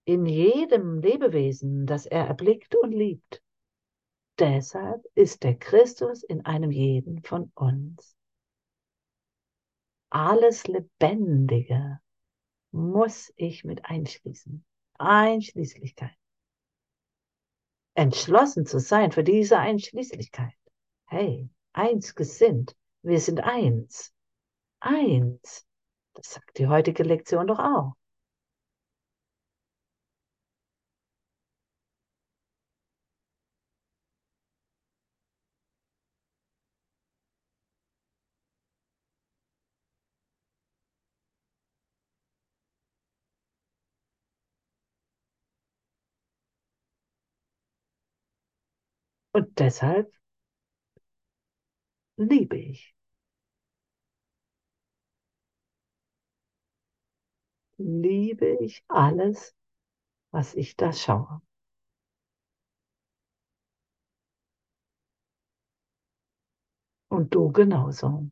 In 0.03 0.27
jedem 0.27 0.99
Lebewesen, 0.99 1.87
das 1.87 2.05
er 2.05 2.27
erblickt 2.27 2.75
und 2.75 2.91
liebt. 2.91 3.41
Deshalb 4.37 5.03
ist 5.15 5.41
der 5.43 5.57
Christus 5.57 6.21
in 6.21 6.45
einem 6.45 6.69
jeden 6.69 7.23
von 7.23 7.51
uns. 7.55 8.15
Alles 10.11 10.67
Lebendige 10.67 11.99
muss 12.71 13.33
ich 13.35 13.63
mit 13.63 13.85
einschließen. 13.85 14.63
Einschließlichkeit 14.99 16.15
entschlossen 17.95 18.65
zu 18.65 18.79
sein 18.79 19.11
für 19.11 19.23
diese 19.23 19.57
Einschließlichkeit. 19.57 20.53
Hey, 21.07 21.49
eins 21.73 22.13
gesinnt, 22.15 22.75
wir 23.01 23.19
sind 23.19 23.39
eins. 23.41 24.13
Eins. 24.79 25.65
Das 26.13 26.33
sagt 26.33 26.57
die 26.59 26.67
heutige 26.67 27.03
Lektion 27.03 27.47
doch 27.47 27.59
auch. 27.59 27.93
Und 49.35 49.59
deshalb 49.59 50.11
liebe 52.17 52.57
ich. 52.57 52.93
Liebe 57.77 58.57
ich 58.59 58.83
alles, 58.89 59.55
was 60.31 60.55
ich 60.55 60.75
da 60.77 60.93
schaue. 60.93 61.41
Und 67.09 67.33
du 67.33 67.51
genauso. 67.51 68.29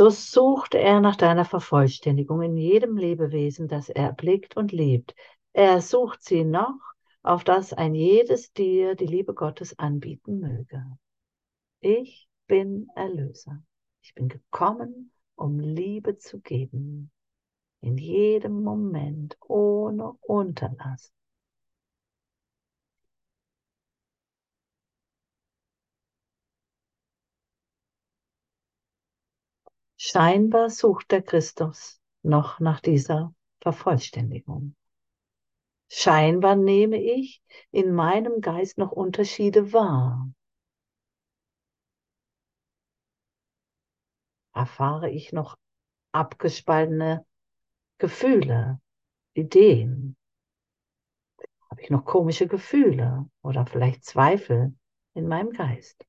So 0.00 0.10
sucht 0.10 0.76
er 0.76 1.00
nach 1.00 1.16
deiner 1.16 1.44
Vervollständigung 1.44 2.40
in 2.42 2.56
jedem 2.56 2.96
Lebewesen, 2.96 3.66
das 3.66 3.88
er 3.88 4.04
erblickt 4.04 4.56
und 4.56 4.70
liebt. 4.70 5.12
Er 5.52 5.80
sucht 5.80 6.22
sie 6.22 6.44
noch, 6.44 6.78
auf 7.24 7.42
dass 7.42 7.72
ein 7.72 7.96
jedes 7.96 8.52
dir 8.52 8.94
die 8.94 9.06
Liebe 9.06 9.34
Gottes 9.34 9.76
anbieten 9.76 10.38
möge. 10.38 10.84
Ich 11.80 12.28
bin 12.46 12.86
Erlöser. 12.94 13.60
Ich 14.00 14.14
bin 14.14 14.28
gekommen, 14.28 15.10
um 15.34 15.58
Liebe 15.58 16.16
zu 16.16 16.38
geben. 16.38 17.10
In 17.80 17.98
jedem 17.98 18.62
Moment, 18.62 19.36
ohne 19.48 20.12
Unterlass. 20.20 21.12
Scheinbar 30.10 30.70
sucht 30.70 31.10
der 31.10 31.20
Christus 31.20 32.00
noch 32.22 32.60
nach 32.60 32.80
dieser 32.80 33.34
Vervollständigung. 33.60 34.74
Scheinbar 35.90 36.56
nehme 36.56 36.96
ich 36.96 37.42
in 37.72 37.92
meinem 37.92 38.40
Geist 38.40 38.78
noch 38.78 38.90
Unterschiede 38.90 39.74
wahr. 39.74 40.32
Erfahre 44.54 45.10
ich 45.10 45.34
noch 45.34 45.58
abgespaltene 46.12 47.26
Gefühle, 47.98 48.80
Ideen? 49.34 50.16
Habe 51.68 51.82
ich 51.82 51.90
noch 51.90 52.06
komische 52.06 52.46
Gefühle 52.48 53.28
oder 53.42 53.66
vielleicht 53.66 54.06
Zweifel 54.06 54.74
in 55.12 55.28
meinem 55.28 55.50
Geist? 55.50 56.06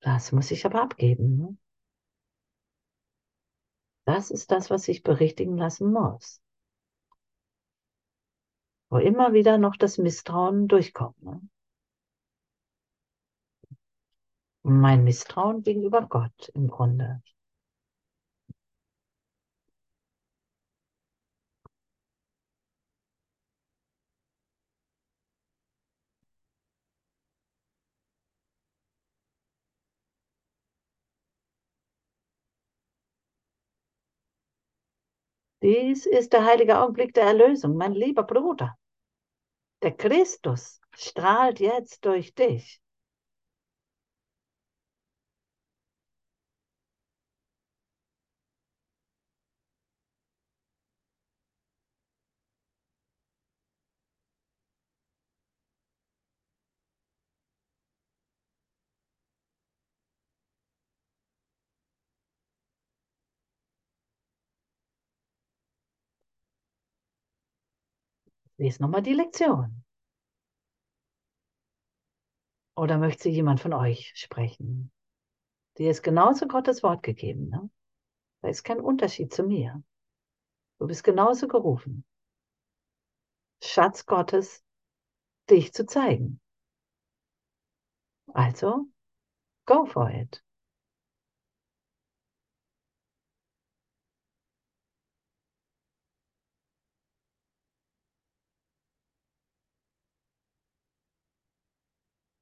Das 0.00 0.32
muss 0.32 0.50
ich 0.50 0.66
aber 0.66 0.82
abgeben. 0.82 1.36
Ne? 1.36 1.56
Das 4.08 4.30
ist 4.30 4.50
das, 4.52 4.70
was 4.70 4.88
ich 4.88 5.02
berichtigen 5.02 5.58
lassen 5.58 5.92
muss. 5.92 6.40
Wo 8.88 8.96
immer 8.96 9.34
wieder 9.34 9.58
noch 9.58 9.76
das 9.76 9.98
Misstrauen 9.98 10.66
durchkommt. 10.66 11.22
Ne? 11.22 11.42
Mein 14.62 15.04
Misstrauen 15.04 15.62
gegenüber 15.62 16.06
Gott 16.08 16.48
im 16.54 16.68
Grunde. 16.68 17.20
Dies 35.68 36.06
ist 36.06 36.32
der 36.32 36.46
heilige 36.46 36.78
Augenblick 36.78 37.12
der 37.12 37.24
Erlösung, 37.24 37.76
mein 37.76 37.92
lieber 37.92 38.22
Bruder. 38.22 38.78
Der 39.82 39.94
Christus 39.94 40.80
strahlt 40.94 41.60
jetzt 41.60 42.06
durch 42.06 42.34
dich. 42.34 42.80
Lies 68.58 68.80
nochmal 68.80 69.02
die 69.02 69.14
Lektion. 69.14 69.84
Oder 72.76 72.98
möchte 72.98 73.28
jemand 73.28 73.60
von 73.60 73.72
euch 73.72 74.12
sprechen? 74.14 74.92
Dir 75.78 75.90
ist 75.90 76.02
genauso 76.02 76.46
Gottes 76.46 76.82
Wort 76.82 77.02
gegeben. 77.02 77.48
Ne? 77.48 77.70
Da 78.42 78.48
ist 78.48 78.64
kein 78.64 78.80
Unterschied 78.80 79.32
zu 79.32 79.44
mir. 79.44 79.82
Du 80.78 80.86
bist 80.86 81.04
genauso 81.04 81.46
gerufen. 81.46 82.04
Schatz 83.62 84.06
Gottes, 84.06 84.64
dich 85.50 85.72
zu 85.72 85.86
zeigen. 85.86 86.40
Also, 88.34 88.86
go 89.66 89.86
for 89.86 90.10
it. 90.10 90.42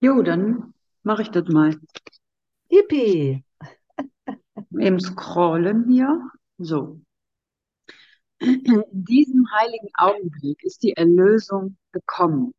Jo, 0.06 0.22
dann 0.22 0.72
mache 1.02 1.22
ich 1.22 1.30
das 1.32 1.48
mal. 1.48 1.76
Yippie! 2.70 3.42
Eben 4.78 5.00
scrollen 5.00 5.90
hier. 5.90 6.30
So. 6.58 7.00
In 8.38 8.84
diesem 8.92 9.50
heiligen 9.50 9.88
Augenblick 9.94 10.62
ist 10.62 10.84
die 10.84 10.92
Erlösung 10.92 11.76
gekommen. 11.90 12.54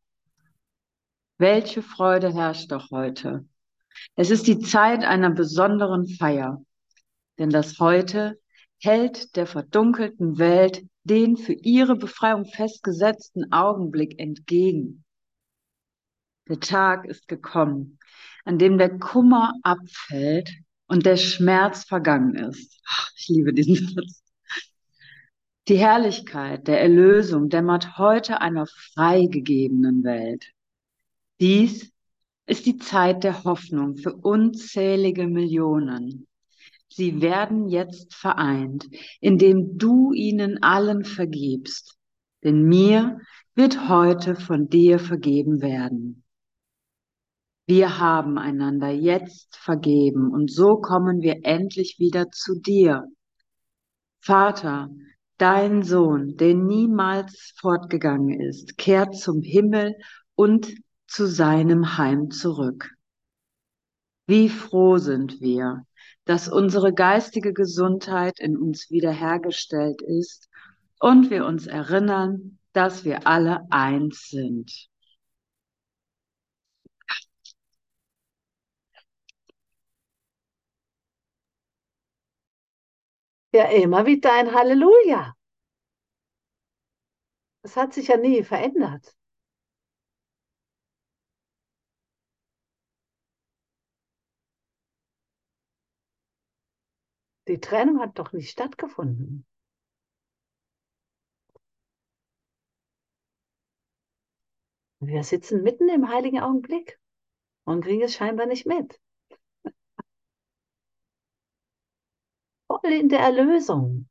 Welche 1.38 1.80
Freude 1.80 2.34
herrscht 2.34 2.70
doch 2.70 2.90
heute. 2.90 3.46
Es 4.14 4.30
ist 4.30 4.46
die 4.46 4.58
Zeit 4.58 5.02
einer 5.02 5.30
besonderen 5.30 6.06
Feier, 6.06 6.62
denn 7.38 7.48
das 7.48 7.78
heute 7.80 8.38
hält 8.78 9.36
der 9.36 9.46
verdunkelten 9.46 10.36
Welt 10.36 10.84
den 11.02 11.38
für 11.38 11.54
ihre 11.54 11.96
Befreiung 11.96 12.44
festgesetzten 12.44 13.50
Augenblick 13.52 14.20
entgegen. 14.20 15.02
Der 16.48 16.60
Tag 16.60 17.04
ist 17.04 17.28
gekommen, 17.28 17.98
an 18.44 18.58
dem 18.58 18.78
der 18.78 18.98
Kummer 18.98 19.52
abfällt 19.62 20.50
und 20.86 21.04
der 21.04 21.18
Schmerz 21.18 21.84
vergangen 21.84 22.34
ist. 22.36 22.80
Ach, 22.88 23.10
ich 23.16 23.28
liebe 23.28 23.52
diesen 23.52 23.88
Satz. 23.94 24.22
Die 25.68 25.76
Herrlichkeit 25.76 26.66
der 26.66 26.80
Erlösung 26.80 27.50
dämmert 27.50 27.98
heute 27.98 28.40
einer 28.40 28.66
freigegebenen 28.66 30.02
Welt. 30.02 30.46
Dies 31.40 31.92
ist 32.46 32.64
die 32.64 32.78
Zeit 32.78 33.22
der 33.22 33.44
Hoffnung 33.44 33.98
für 33.98 34.14
unzählige 34.14 35.26
Millionen. 35.26 36.26
Sie 36.88 37.20
werden 37.20 37.68
jetzt 37.68 38.14
vereint, 38.14 38.88
indem 39.20 39.76
du 39.76 40.14
ihnen 40.14 40.62
allen 40.62 41.04
vergibst. 41.04 41.98
Denn 42.42 42.62
mir 42.62 43.20
wird 43.54 43.90
heute 43.90 44.36
von 44.36 44.70
dir 44.70 44.98
vergeben 44.98 45.60
werden. 45.60 46.24
Wir 47.68 47.98
haben 47.98 48.38
einander 48.38 48.88
jetzt 48.88 49.54
vergeben 49.58 50.32
und 50.32 50.50
so 50.50 50.76
kommen 50.76 51.20
wir 51.20 51.40
endlich 51.42 51.96
wieder 51.98 52.30
zu 52.30 52.58
dir. 52.58 53.04
Vater, 54.20 54.88
dein 55.36 55.82
Sohn, 55.82 56.38
der 56.38 56.54
niemals 56.54 57.52
fortgegangen 57.60 58.40
ist, 58.40 58.78
kehrt 58.78 59.14
zum 59.18 59.42
Himmel 59.42 59.96
und 60.34 60.72
zu 61.06 61.26
seinem 61.26 61.98
Heim 61.98 62.30
zurück. 62.30 62.88
Wie 64.26 64.48
froh 64.48 64.96
sind 64.96 65.42
wir, 65.42 65.84
dass 66.24 66.48
unsere 66.48 66.94
geistige 66.94 67.52
Gesundheit 67.52 68.40
in 68.40 68.56
uns 68.56 68.88
wiederhergestellt 68.88 70.00
ist 70.00 70.48
und 71.00 71.28
wir 71.28 71.44
uns 71.44 71.66
erinnern, 71.66 72.58
dass 72.72 73.04
wir 73.04 73.26
alle 73.26 73.66
eins 73.68 74.28
sind. 74.30 74.88
Ja, 83.58 83.64
immer 83.70 84.06
wieder 84.06 84.32
ein 84.34 84.54
Halleluja. 84.54 85.34
Das 87.64 87.76
hat 87.76 87.92
sich 87.92 88.06
ja 88.06 88.16
nie 88.16 88.44
verändert. 88.44 89.16
Die 97.48 97.58
Trennung 97.58 97.98
hat 97.98 98.16
doch 98.20 98.32
nicht 98.32 98.50
stattgefunden. 98.50 99.44
Wir 105.00 105.24
sitzen 105.24 105.64
mitten 105.64 105.88
im 105.88 106.08
heiligen 106.08 106.38
Augenblick 106.38 107.00
und 107.64 107.82
kriegen 107.82 108.02
es 108.02 108.14
scheinbar 108.14 108.46
nicht 108.46 108.66
mit. 108.66 109.00
In 112.84 113.08
der 113.08 113.20
Erlösung. 113.20 114.08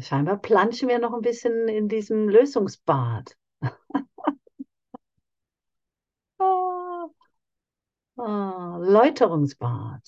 Scheinbar 0.00 0.36
planschen 0.38 0.88
wir 0.88 1.00
noch 1.00 1.12
ein 1.14 1.20
bisschen 1.22 1.66
in 1.66 1.88
diesem 1.88 2.28
Lösungsbad. 2.28 3.36
ah, 6.40 7.08
ah, 8.18 8.76
Läuterungsbad. 8.80 10.02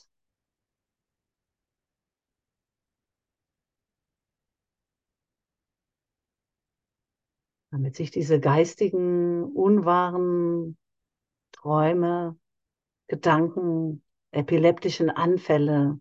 Damit 7.71 7.95
sich 7.95 8.11
diese 8.11 8.41
geistigen, 8.41 9.45
unwahren 9.45 10.77
Träume, 11.53 12.39
Gedanken, 13.07 14.03
epileptischen 14.33 15.11
Anfälle, 15.11 16.01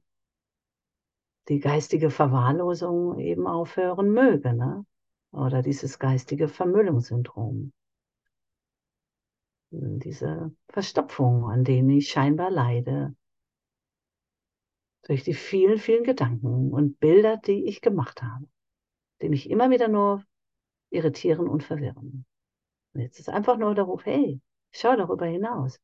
die 1.47 1.59
geistige 1.59 2.09
Verwahrlosung 2.09 3.19
eben 3.19 3.47
aufhören 3.47 4.11
möge, 4.11 4.53
ne? 4.53 4.85
oder 5.31 5.61
dieses 5.61 5.99
geistige 5.99 6.47
Vermüllungssyndrom. 6.47 7.73
Diese 9.71 10.51
Verstopfung, 10.69 11.45
an 11.45 11.63
denen 11.63 11.91
ich 11.91 12.09
scheinbar 12.09 12.49
leide, 12.49 13.15
durch 15.03 15.23
die 15.23 15.33
vielen, 15.33 15.77
vielen 15.77 16.03
Gedanken 16.03 16.71
und 16.71 16.99
Bilder, 16.99 17.37
die 17.37 17.65
ich 17.65 17.81
gemacht 17.81 18.21
habe, 18.21 18.47
die 19.21 19.29
mich 19.29 19.49
immer 19.49 19.69
wieder 19.69 19.87
nur 19.87 20.23
irritieren 20.89 21.47
und 21.47 21.63
verwirren. 21.63 22.25
Und 22.93 23.01
jetzt 23.01 23.19
ist 23.19 23.29
einfach 23.29 23.57
nur 23.57 23.75
der 23.75 23.83
Ruf, 23.85 24.05
hey, 24.05 24.41
schau 24.71 24.95
darüber 24.95 25.25
hinaus. 25.25 25.79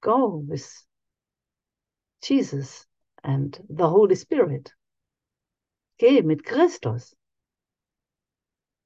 Go 0.00 0.42
with 0.46 0.86
Jesus 2.22 2.88
and 3.22 3.62
the 3.68 3.84
Holy 3.84 4.16
Spirit. 4.16 4.74
Geh 5.98 6.22
mit 6.22 6.44
Christus. 6.44 7.16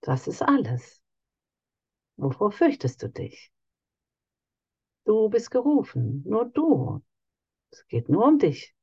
Das 0.03 0.29
ist 0.29 0.43
alles. 0.43 1.03
Wovor 2.17 2.53
fürchtest 2.53 3.03
du 3.03 3.09
dich? 3.09 3.51
Du 5.05 5.29
bist 5.29 5.51
gerufen, 5.51 6.23
nur 6.27 6.47
du. 6.47 7.03
Es 7.71 7.87
geht 7.89 8.09
nur 8.09 8.27
um 8.27 8.39
dich. 8.39 8.75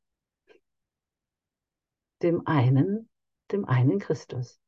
Dem 2.21 2.45
einen, 2.47 3.09
dem 3.51 3.65
einen 3.65 3.99
Christus, 3.99 4.59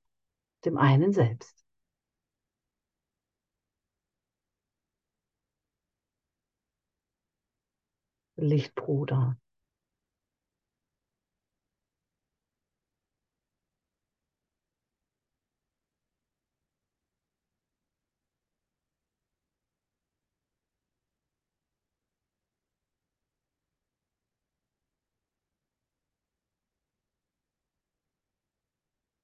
dem 0.65 0.77
einen 0.77 1.13
selbst. 1.13 1.64
Lichtbruder. 8.37 9.37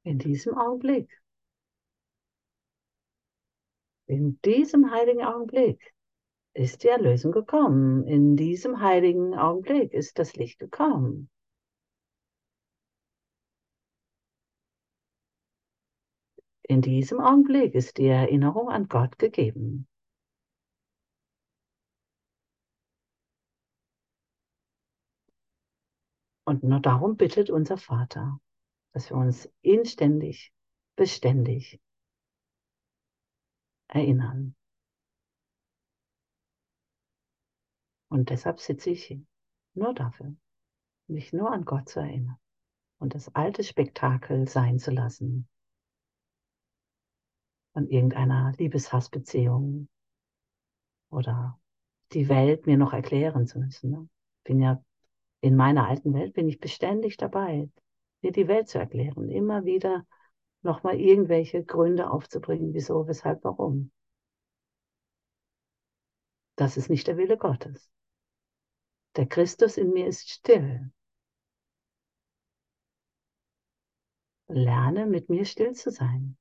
In 0.03 0.17
diesem 0.19 0.57
Augenblick. 0.57 1.21
In 4.07 4.41
diesem 4.41 4.91
heiligen 4.91 5.23
Augenblick 5.23 5.93
ist 6.53 6.83
die 6.83 6.89
Erlösung 6.89 7.31
gekommen. 7.31 8.05
In 8.07 8.35
diesem 8.35 8.81
heiligen 8.81 9.33
Augenblick 9.35 9.93
ist 9.93 10.19
das 10.19 10.35
Licht 10.35 10.59
gekommen. 10.59 11.29
In 16.63 16.81
diesem 16.81 17.19
Augenblick 17.19 17.75
ist 17.75 17.97
die 17.97 18.07
Erinnerung 18.07 18.69
an 18.69 18.87
Gott 18.87 19.19
gegeben. 19.19 19.87
Und 26.45 26.63
nur 26.63 26.79
darum 26.79 27.17
bittet 27.17 27.49
unser 27.49 27.77
Vater, 27.77 28.39
dass 28.93 29.09
wir 29.09 29.17
uns 29.17 29.49
inständig, 29.61 30.53
beständig 30.95 31.79
erinnern. 33.87 34.55
Und 38.11 38.29
deshalb 38.29 38.59
sitze 38.59 38.89
ich 38.89 39.05
hier, 39.05 39.21
nur 39.73 39.93
dafür, 39.93 40.35
mich 41.07 41.31
nur 41.31 41.49
an 41.49 41.63
Gott 41.63 41.87
zu 41.87 42.01
erinnern 42.01 42.35
und 42.99 43.15
das 43.15 43.33
alte 43.33 43.63
Spektakel 43.63 44.49
sein 44.49 44.79
zu 44.79 44.91
lassen 44.91 45.47
von 47.71 47.87
irgendeiner 47.87 48.51
Liebeshassbeziehung 48.57 49.87
oder 51.09 51.57
die 52.11 52.27
Welt 52.27 52.67
mir 52.67 52.75
noch 52.75 52.91
erklären 52.91 53.47
zu 53.47 53.59
müssen. 53.59 53.91
Ne? 53.91 54.09
Bin 54.43 54.59
ja 54.59 54.83
in 55.39 55.55
meiner 55.55 55.87
alten 55.87 56.13
Welt 56.13 56.33
bin 56.33 56.49
ich 56.49 56.59
beständig 56.59 57.15
dabei, 57.15 57.69
mir 58.21 58.33
die 58.33 58.49
Welt 58.49 58.67
zu 58.67 58.77
erklären, 58.77 59.29
immer 59.29 59.63
wieder 59.63 60.05
nochmal 60.63 60.99
irgendwelche 60.99 61.63
Gründe 61.63 62.11
aufzubringen, 62.11 62.73
wieso, 62.73 63.07
weshalb, 63.07 63.45
warum. 63.45 63.93
Das 66.57 66.75
ist 66.75 66.89
nicht 66.89 67.07
der 67.07 67.15
Wille 67.15 67.37
Gottes. 67.37 67.89
Der 69.15 69.27
Christus 69.27 69.77
in 69.77 69.91
mir 69.91 70.07
ist 70.07 70.29
still. 70.29 70.91
Lerne 74.47 75.05
mit 75.05 75.29
mir 75.29 75.45
still 75.45 75.73
zu 75.73 75.91
sein. 75.91 76.37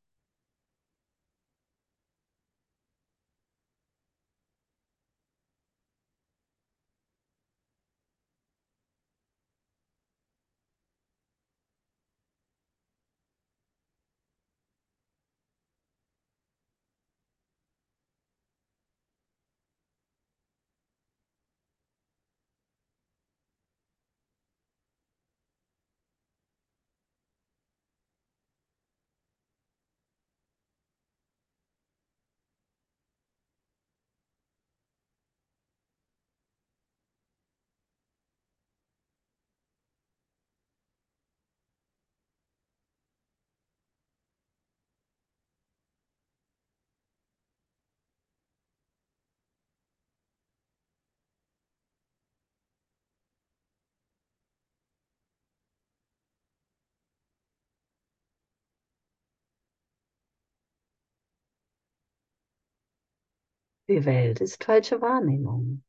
Die 63.91 64.05
Welt 64.05 64.41
ist 64.41 64.63
falsche 64.63 65.01
Wahrnehmung. 65.01 65.83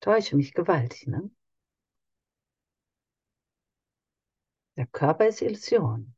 Täusche 0.00 0.34
mich 0.34 0.52
gewaltig, 0.52 1.06
ne? 1.06 1.30
Der 4.76 4.86
Körper 4.86 5.28
ist 5.28 5.40
Illusion. 5.40 6.16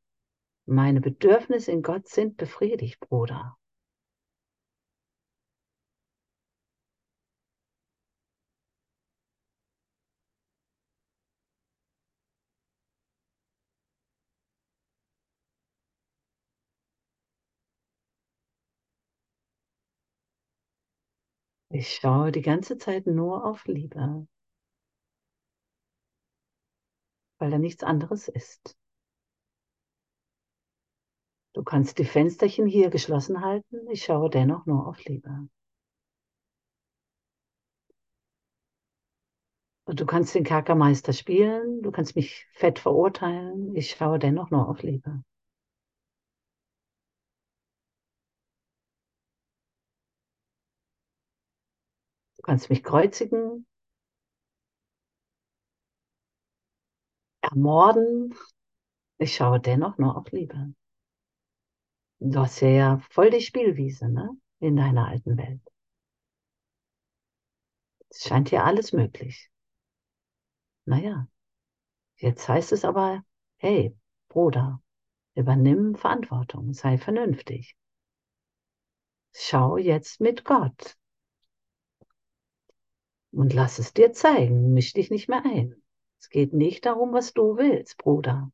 Meine 0.65 1.03
Bedürfnisse 1.03 1.71
in 1.71 1.83
Gott 1.83 2.09
sind 2.09 2.39
befriedigt, 2.39 2.99
Bruder. 2.99 3.59
Ich 21.75 21.93
schaue 21.97 22.31
die 22.31 22.41
ganze 22.41 22.79
Zeit 22.79 23.05
nur 23.09 23.45
auf 23.45 23.65
Liebe, 23.67 24.29
weil 27.39 27.51
da 27.51 27.59
nichts 27.59 27.83
anderes 27.83 28.29
ist. 28.29 28.77
Du 31.53 31.65
kannst 31.65 31.99
die 31.99 32.05
Fensterchen 32.05 32.69
hier 32.69 32.91
geschlossen 32.91 33.41
halten, 33.41 33.91
ich 33.91 34.05
schaue 34.05 34.31
dennoch 34.31 34.67
nur 34.67 34.87
auf 34.87 35.05
Liebe. 35.05 35.49
Und 39.87 39.99
du 39.99 40.07
kannst 40.07 40.33
den 40.37 40.45
Kerkermeister 40.45 41.13
spielen, 41.13 41.83
du 41.83 41.91
kannst 41.91 42.15
mich 42.15 42.47
fett 42.53 42.79
verurteilen, 42.79 43.75
ich 43.75 43.91
schaue 43.91 44.21
dennoch 44.21 44.53
nur 44.53 44.69
auf 44.69 44.85
Liebe. 44.85 45.25
Kannst 52.45 52.71
mich 52.71 52.85
kreuzigen, 52.85 53.67
ermorden. 57.41 58.35
Ich 59.19 59.35
schaue 59.35 59.61
dennoch 59.61 59.99
nur 59.99 60.17
auf 60.17 60.31
Liebe. 60.33 60.75
Du 62.21 62.39
hast 62.41 62.61
ja 62.61 62.99
voll 63.11 63.31
die 63.31 63.41
Spielwiese 63.41 64.09
ne? 64.09 64.31
in 64.61 64.77
deiner 64.77 65.09
alten 65.09 65.37
Welt. 65.37 65.61
Es 68.09 68.25
scheint 68.25 68.51
hier 68.51 68.65
alles 68.65 68.93
möglich. 68.93 69.51
Naja, 70.87 71.27
jetzt 72.17 72.49
heißt 72.49 72.73
es 72.73 72.85
aber, 72.85 73.23
hey, 73.57 73.97
Bruder, 74.29 74.83
übernimm 75.35 75.97
Verantwortung, 75.97 76.73
sei 76.73 76.99
vernünftig. 76.99 77.77
Schau 79.33 79.77
jetzt 79.79 80.21
mit 80.21 80.45
Gott. 80.45 80.97
Und 83.35 83.53
lass 83.53 83.81
es 83.81 83.93
dir 83.93 84.13
zeigen, 84.13 84.73
misch 84.75 84.93
dich 84.93 85.11
nicht 85.11 85.29
mehr 85.29 85.45
ein. 85.45 85.83
Es 86.21 86.31
geht 86.31 86.53
nicht 86.53 86.87
darum, 86.87 87.13
was 87.13 87.33
du 87.33 87.57
willst, 87.57 87.99
Bruder. 87.99 88.53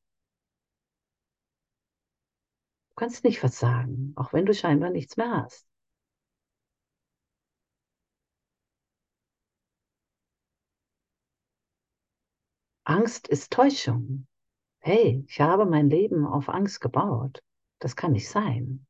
Du 2.88 2.94
kannst 2.96 3.22
nicht 3.24 3.40
versagen, 3.40 4.14
auch 4.16 4.32
wenn 4.32 4.46
du 4.46 4.54
scheinbar 4.54 4.88
nichts 4.88 5.18
mehr 5.18 5.42
hast. 5.42 5.66
Angst 12.84 13.28
ist 13.28 13.52
Täuschung. 13.52 14.26
Hey, 14.78 15.24
ich 15.28 15.40
habe 15.42 15.66
mein 15.66 15.90
Leben 15.90 16.26
auf 16.26 16.48
Angst 16.48 16.80
gebaut. 16.80 17.42
Das 17.80 17.96
kann 17.96 18.12
nicht 18.12 18.30
sein. 18.30 18.86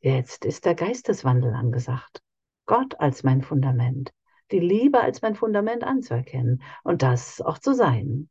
Jetzt 0.00 0.44
ist 0.44 0.64
der 0.64 0.74
Geisteswandel 0.74 1.54
angesagt. 1.54 2.22
Gott 2.66 2.98
als 3.00 3.22
mein 3.22 3.42
Fundament, 3.42 4.12
die 4.50 4.60
Liebe 4.60 5.00
als 5.00 5.22
mein 5.22 5.34
Fundament 5.34 5.84
anzuerkennen 5.84 6.62
und 6.82 7.02
das 7.02 7.40
auch 7.40 7.58
zu 7.58 7.74
sein. 7.74 8.28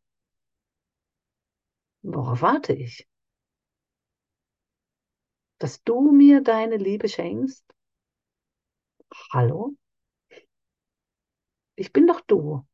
Worauf 2.01 2.41
warte 2.41 2.73
ich? 2.73 3.07
Dass 5.57 5.83
du 5.83 6.11
mir 6.11 6.41
deine 6.41 6.77
Liebe 6.77 7.09
schenkst? 7.09 7.65
Hallo? 9.31 9.75
Ich 11.75 11.91
bin 11.91 12.07
doch 12.07 12.21
du. 12.21 12.65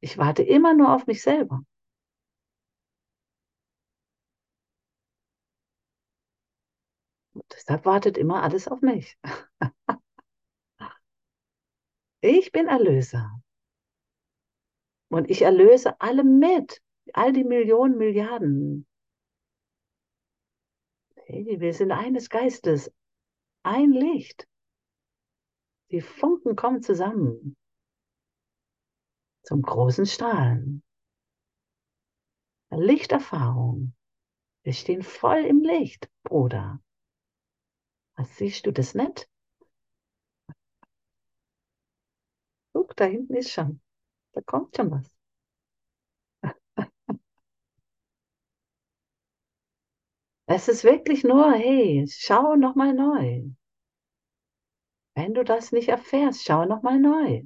Ich 0.00 0.18
warte 0.18 0.42
immer 0.42 0.74
nur 0.74 0.94
auf 0.94 1.06
mich 1.06 1.22
selber. 1.22 1.62
Deshalb 7.54 7.84
wartet 7.84 8.18
immer 8.18 8.42
alles 8.42 8.68
auf 8.68 8.80
mich. 8.80 9.16
ich 12.20 12.52
bin 12.52 12.66
Erlöser. 12.66 13.40
Und 15.08 15.30
ich 15.30 15.42
erlöse 15.42 16.00
alle 16.00 16.24
mit. 16.24 16.82
All 17.12 17.32
die 17.32 17.44
Millionen, 17.44 17.98
Milliarden. 17.98 18.86
Hey, 21.26 21.60
wir 21.60 21.72
sind 21.72 21.92
eines 21.92 22.28
Geistes. 22.28 22.92
Ein 23.62 23.92
Licht. 23.92 24.48
Die 25.90 26.00
Funken 26.00 26.56
kommen 26.56 26.82
zusammen. 26.82 27.56
Zum 29.42 29.62
großen 29.62 30.06
Strahlen. 30.06 30.82
Lichterfahrung. 32.70 33.94
Wir 34.64 34.72
stehen 34.72 35.02
voll 35.02 35.44
im 35.44 35.62
Licht, 35.62 36.10
Bruder. 36.24 36.83
Was 38.16 38.36
siehst 38.36 38.66
du 38.66 38.72
das 38.72 38.94
nicht? 38.94 39.28
guck, 42.84 42.96
da 42.96 43.04
hinten 43.06 43.34
ist 43.34 43.50
schon. 43.50 43.80
Da 44.32 44.40
kommt 44.42 44.76
schon 44.76 44.90
was. 44.90 45.10
Es 50.46 50.68
ist 50.68 50.84
wirklich 50.84 51.24
nur, 51.24 51.52
hey, 51.54 52.04
schau 52.06 52.54
nochmal 52.56 52.92
neu. 52.92 53.44
Wenn 55.14 55.32
du 55.32 55.42
das 55.42 55.72
nicht 55.72 55.88
erfährst, 55.88 56.44
schau 56.44 56.66
nochmal 56.66 57.00
neu. 57.00 57.44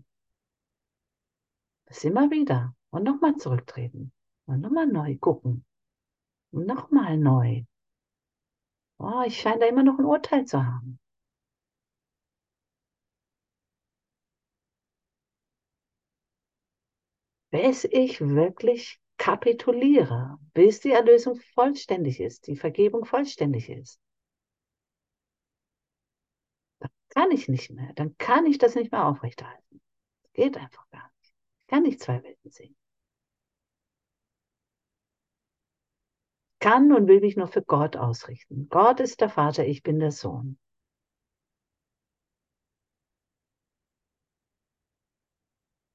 Das 1.87 2.03
immer 2.03 2.31
wieder. 2.33 2.75
Und 2.91 3.05
nochmal 3.05 3.37
zurücktreten. 3.37 4.13
Und 4.47 4.63
nochmal 4.63 4.89
neu 4.89 5.17
gucken. 5.17 5.65
Und 6.51 6.67
nochmal 6.67 7.17
neu. 7.19 7.63
Oh, 9.01 9.23
ich 9.27 9.41
scheine 9.41 9.59
da 9.59 9.67
immer 9.67 9.83
noch 9.83 9.99
ein 9.99 10.05
Urteil 10.05 10.45
zu 10.45 10.65
haben. 10.65 11.01
Bis 17.51 17.85
ich 17.85 18.23
wirklich 18.23 18.99
kapituliere, 19.19 20.39
bis 20.55 20.81
die 20.81 20.93
Erlösung 20.93 21.37
vollständig 21.53 22.21
ist, 22.21 22.47
die 22.47 22.57
Vergebung 22.57 23.05
vollständig 23.05 23.69
ist. 23.69 24.01
Dann 26.81 26.91
kann 27.11 27.31
ich 27.31 27.47
nicht 27.49 27.71
mehr, 27.71 27.93
dann 27.95 28.17
kann 28.19 28.45
ich 28.47 28.59
das 28.59 28.75
nicht 28.75 28.91
mehr 28.93 29.07
aufrechterhalten. 29.07 29.81
Geht 30.35 30.57
einfach 30.57 30.89
gar 30.91 31.13
nicht. 31.21 31.35
Ich 31.61 31.69
kann 31.69 31.85
nicht 31.85 32.01
zwei 32.01 32.23
Welten 32.25 32.51
sehen. 32.53 32.78
Kann 36.61 36.93
und 36.93 37.07
will 37.07 37.21
mich 37.21 37.37
nur 37.37 37.49
für 37.49 37.63
Gott 37.63 37.97
ausrichten. 37.97 38.69
Gott 38.69 39.01
ist 39.01 39.21
der 39.21 39.29
Vater, 39.29 39.67
ich 39.67 39.83
bin 39.83 39.99
der 40.01 40.13
Sohn. 40.13 40.59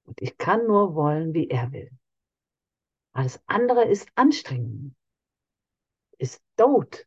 Und 0.06 0.22
ich 0.22 0.38
kann 0.38 0.68
nur 0.68 0.96
wollen, 0.96 1.34
wie 1.34 1.50
er 1.50 1.72
will. 1.72 1.92
Alles 3.14 3.42
andere 3.46 3.86
ist 3.86 4.10
anstrengend, 4.16 4.96
ist 6.18 6.42
tot, 6.58 7.06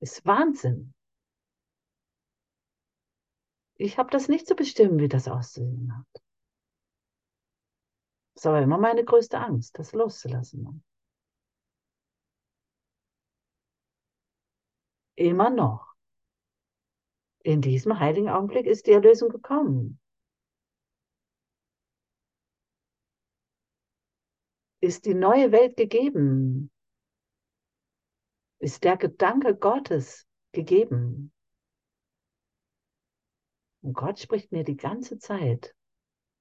ist 0.00 0.24
Wahnsinn. 0.24 0.94
Ich 3.76 3.98
habe 3.98 4.10
das 4.10 4.28
nicht 4.28 4.46
zu 4.46 4.54
bestimmen, 4.54 4.98
wie 4.98 5.08
das 5.08 5.28
auszusehen 5.28 5.96
hat. 5.96 6.22
Das 8.40 8.46
ist 8.46 8.52
aber 8.52 8.62
immer 8.62 8.78
meine 8.78 9.04
größte 9.04 9.38
Angst, 9.38 9.78
das 9.78 9.92
loszulassen. 9.92 10.82
Immer 15.14 15.50
noch. 15.50 15.94
In 17.42 17.60
diesem 17.60 18.00
heiligen 18.00 18.30
Augenblick 18.30 18.64
ist 18.64 18.86
die 18.86 18.92
Erlösung 18.92 19.28
gekommen. 19.28 20.00
Ist 24.80 25.04
die 25.04 25.12
neue 25.12 25.52
Welt 25.52 25.76
gegeben? 25.76 26.70
Ist 28.58 28.84
der 28.84 28.96
Gedanke 28.96 29.54
Gottes 29.54 30.26
gegeben? 30.52 31.30
Und 33.82 33.92
Gott 33.92 34.18
spricht 34.18 34.50
mir 34.50 34.64
die 34.64 34.78
ganze 34.78 35.18
Zeit 35.18 35.76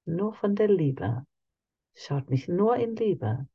nur 0.05 0.33
von 0.33 0.55
der 0.55 0.69
Liebe, 0.69 1.25
schaut 1.99 2.29
mich 2.29 2.47
nur 2.47 2.77
in 2.77 2.95
Liebe. 2.95 3.47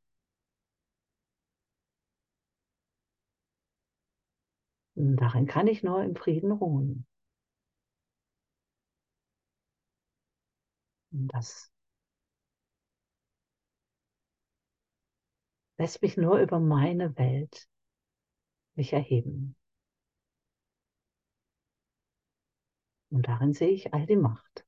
Und 4.97 5.17
darin 5.17 5.47
kann 5.47 5.67
ich 5.67 5.83
nur 5.83 6.03
im 6.05 6.15
Frieden 6.15 6.53
ruhen. 6.53 7.07
Und 11.11 11.29
das 11.29 11.73
lässt 15.79 16.03
mich 16.03 16.17
nur 16.17 16.39
über 16.39 16.61
meine 16.61 17.17
Welt 17.17 17.69
mich 18.77 18.93
erheben. 18.93 19.57
Und 23.11 23.27
darin 23.29 23.53
sehe 23.53 23.71
ich 23.71 23.95
all 23.95 24.07
die 24.07 24.17
Macht. 24.17 24.67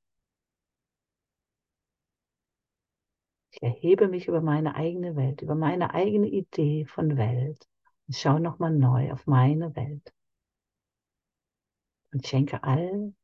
Ich 3.57 3.62
erhebe 3.62 4.09
mich 4.09 4.28
über 4.28 4.42
meine 4.42 4.74
eigene 4.74 5.16
Welt, 5.16 5.40
über 5.40 5.54
meine 5.54 5.94
eigene 5.94 6.26
Idee 6.26 6.84
von 6.84 7.16
Welt 7.16 7.66
und 8.07 8.14
schaue 8.14 8.38
nochmal 8.38 8.70
neu 8.70 9.11
auf 9.12 9.26
meine 9.26 9.74
Welt. 9.74 10.14
Und 12.12 12.26
schenke 12.26 12.62
all 12.64 13.14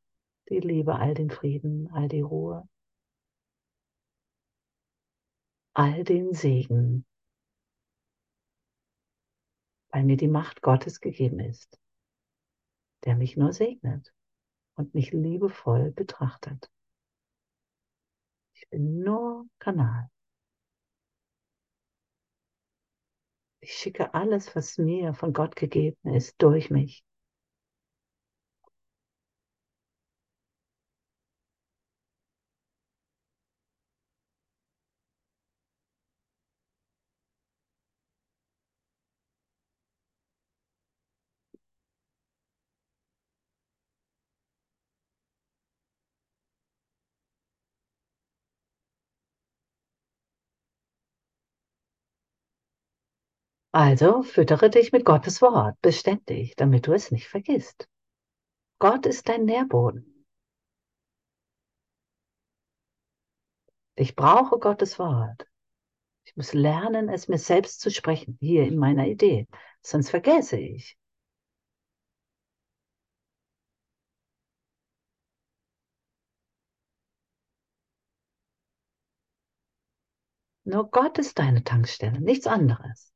die 0.49 0.61
Liebe, 0.61 0.95
all 0.95 1.13
den 1.13 1.29
Frieden, 1.29 1.91
all 1.93 2.09
die 2.09 2.23
Ruhe, 2.23 2.67
all 5.75 6.03
den 6.03 6.33
Segen, 6.33 7.05
weil 9.91 10.05
mir 10.05 10.17
die 10.17 10.29
Macht 10.29 10.63
Gottes 10.63 11.01
gegeben 11.01 11.41
ist, 11.41 11.79
der 13.05 13.17
mich 13.17 13.37
nur 13.37 13.53
segnet 13.53 14.15
und 14.77 14.95
mich 14.95 15.13
liebevoll 15.13 15.91
betrachtet. 15.91 16.73
Ich 18.55 18.67
bin 18.71 19.01
nur 19.01 19.47
Kanal. 19.59 20.12
Ich 23.63 23.73
schicke 23.73 24.13
alles, 24.13 24.55
was 24.55 24.77
mir 24.77 25.15
von 25.15 25.33
Gott 25.33 25.57
gegeben 25.57 26.15
ist, 26.15 26.35
durch 26.37 26.69
mich. 26.69 27.03
Also 53.73 54.23
füttere 54.23 54.69
dich 54.71 54.93
mit 54.93 55.05
Gottes 55.05 55.41
Wort 55.41 55.81
beständig, 55.81 56.55
damit 56.57 56.87
du 56.87 56.93
es 56.93 57.11
nicht 57.11 57.29
vergisst. 57.29 57.89
Gott 58.79 59.07
ist 59.07 59.29
dein 59.29 59.45
Nährboden. 59.45 60.27
Ich 63.95 64.15
brauche 64.17 64.59
Gottes 64.59 64.99
Wort. 64.99 65.47
Ich 66.25 66.37
muss 66.37 66.53
lernen, 66.53 67.09
es 67.09 67.29
mir 67.29 67.39
selbst 67.39 67.81
zu 67.81 67.91
sprechen, 67.91 68.37
hier 68.41 68.65
in 68.67 68.77
meiner 68.77 69.07
Idee. 69.07 69.49
Sonst 69.83 70.11
vergesse 70.11 70.59
ich. 70.59 70.99
Nur 80.65 80.91
Gott 80.91 81.19
ist 81.19 81.39
deine 81.39 81.63
Tankstelle, 81.63 82.21
nichts 82.21 82.47
anderes. 82.49 83.12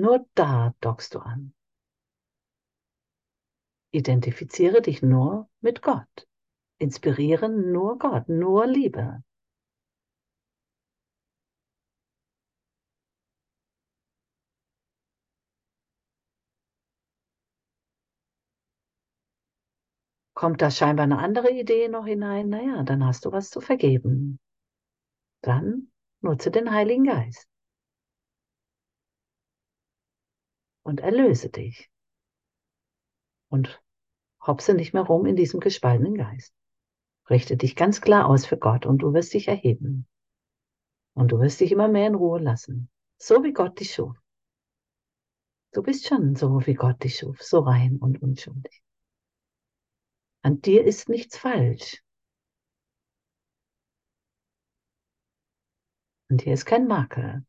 Nur 0.00 0.24
da 0.34 0.74
dockst 0.80 1.14
du 1.14 1.18
an. 1.18 1.52
Identifiziere 3.90 4.80
dich 4.80 5.02
nur 5.02 5.48
mit 5.60 5.82
Gott. 5.82 6.28
Inspirieren 6.78 7.72
nur 7.72 7.98
Gott, 7.98 8.28
nur 8.28 8.68
Liebe. 8.68 9.24
Kommt 20.34 20.62
da 20.62 20.70
scheinbar 20.70 21.04
eine 21.04 21.18
andere 21.18 21.50
Idee 21.50 21.88
noch 21.88 22.06
hinein? 22.06 22.48
Naja, 22.50 22.84
dann 22.84 23.04
hast 23.04 23.24
du 23.24 23.32
was 23.32 23.50
zu 23.50 23.60
vergeben. 23.60 24.38
Dann 25.42 25.90
nutze 26.20 26.52
den 26.52 26.70
Heiligen 26.70 27.02
Geist. 27.02 27.48
Und 30.88 31.00
erlöse 31.00 31.50
dich. 31.50 31.90
Und 33.50 33.82
hopse 34.40 34.72
nicht 34.72 34.94
mehr 34.94 35.02
rum 35.02 35.26
in 35.26 35.36
diesem 35.36 35.60
gespaltenen 35.60 36.14
Geist. 36.14 36.54
Richte 37.28 37.58
dich 37.58 37.76
ganz 37.76 38.00
klar 38.00 38.26
aus 38.26 38.46
für 38.46 38.56
Gott 38.56 38.86
und 38.86 39.02
du 39.02 39.12
wirst 39.12 39.34
dich 39.34 39.48
erheben. 39.48 40.08
Und 41.14 41.30
du 41.30 41.40
wirst 41.40 41.60
dich 41.60 41.72
immer 41.72 41.88
mehr 41.88 42.06
in 42.06 42.14
Ruhe 42.14 42.40
lassen. 42.40 42.88
So 43.18 43.44
wie 43.44 43.52
Gott 43.52 43.78
dich 43.78 43.92
schuf. 43.92 44.16
Du 45.72 45.82
bist 45.82 46.08
schon 46.08 46.36
so, 46.36 46.66
wie 46.66 46.72
Gott 46.72 47.04
dich 47.04 47.18
schuf, 47.18 47.42
so 47.42 47.58
rein 47.58 47.98
und 47.98 48.22
unschuldig. 48.22 48.82
An 50.40 50.62
dir 50.62 50.86
ist 50.86 51.10
nichts 51.10 51.36
falsch. 51.36 52.02
Und 56.30 56.40
hier 56.40 56.54
ist 56.54 56.64
kein 56.64 56.86
Makel. 56.86 57.44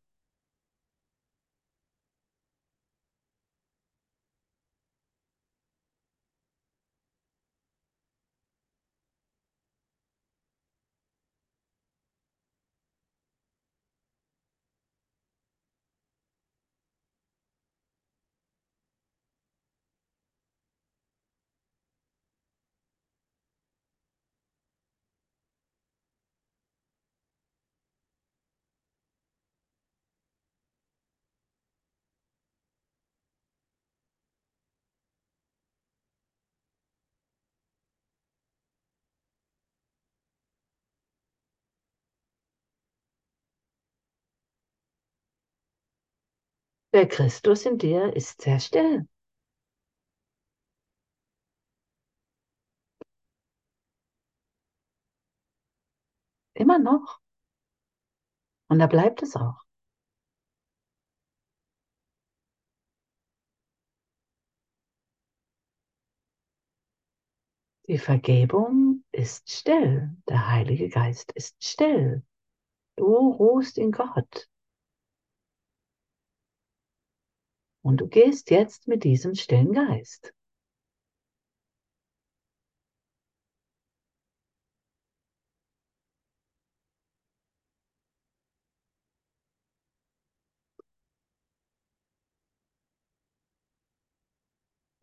Der 46.93 47.07
Christus 47.07 47.65
in 47.65 47.77
dir 47.79 48.15
ist 48.15 48.41
sehr 48.41 48.59
still. 48.59 49.07
Immer 56.53 56.77
noch. 56.77 57.19
Und 58.69 58.79
da 58.79 58.87
bleibt 58.87 59.23
es 59.23 59.35
auch. 59.35 59.63
Die 67.87 67.97
Vergebung 67.97 69.03
ist 69.11 69.49
still. 69.49 70.15
Der 70.27 70.47
Heilige 70.47 70.89
Geist 70.89 71.31
ist 71.33 71.63
still. 71.63 72.23
Du 72.97 73.05
ruhst 73.31 73.77
in 73.77 73.91
Gott. 73.91 74.47
Und 77.81 78.01
du 78.01 78.07
gehst 78.07 78.51
jetzt 78.51 78.87
mit 78.87 79.03
diesem 79.03 79.35
stillen 79.35 79.73
Geist. 79.73 80.33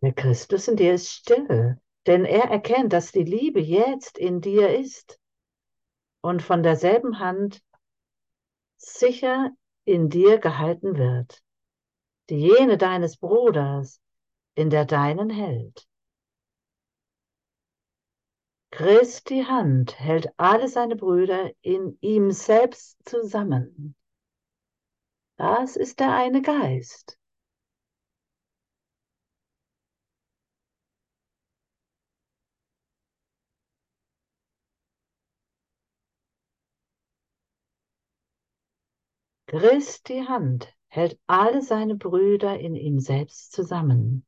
Der 0.03 0.13
Christus 0.13 0.69
in 0.69 0.77
dir 0.77 0.95
ist 0.95 1.11
still, 1.11 1.81
denn 2.07 2.25
er 2.25 2.45
erkennt, 2.45 2.93
dass 2.93 3.11
die 3.11 3.25
Liebe 3.25 3.61
jetzt 3.61 4.19
in 4.19 4.41
dir 4.41 4.79
ist 4.79 5.19
und 6.21 6.43
von 6.43 6.63
derselben 6.63 7.19
Hand 7.19 7.61
sicher 8.77 9.51
in 9.85 10.09
dir 10.09 10.39
gehalten 10.39 10.97
wird, 10.97 11.43
die 12.31 12.41
jene 12.41 12.79
deines 12.79 13.17
Bruders 13.17 14.01
in 14.55 14.71
der 14.71 14.85
deinen 14.85 15.31
hält. 15.31 15.87
Christi 18.71 19.45
Hand 19.45 19.99
hält 19.99 20.29
alle 20.37 20.69
seine 20.69 20.97
Brüder 20.97 21.51
in 21.63 21.97
ihm 22.01 22.31
selbst 22.31 22.99
zusammen. 23.09 23.97
Das 25.39 25.77
ist 25.77 26.01
der 26.01 26.15
eine 26.15 26.43
Geist. 26.43 27.19
Christi 39.47 40.25
Hand 40.27 40.76
hält 40.89 41.19
alle 41.27 41.63
seine 41.63 41.97
Brüder 41.97 42.59
in 42.59 42.75
ihm 42.75 42.99
selbst 42.99 43.53
zusammen. 43.53 44.27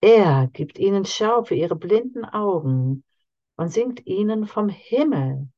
Er 0.00 0.48
gibt 0.52 0.78
ihnen 0.78 1.04
Schau 1.04 1.44
für 1.44 1.54
ihre 1.54 1.76
blinden 1.76 2.24
Augen 2.24 3.04
und 3.56 3.68
singt 3.68 4.06
ihnen 4.06 4.46
vom 4.46 4.68
Himmel, 4.68 5.48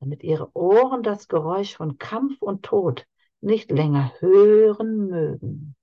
damit 0.00 0.22
ihre 0.22 0.54
Ohren 0.54 1.02
das 1.02 1.28
Geräusch 1.28 1.74
von 1.74 1.96
Kampf 1.98 2.42
und 2.42 2.62
Tod 2.64 3.06
nicht 3.40 3.70
länger 3.70 4.12
hören 4.20 5.06
mögen. 5.06 5.74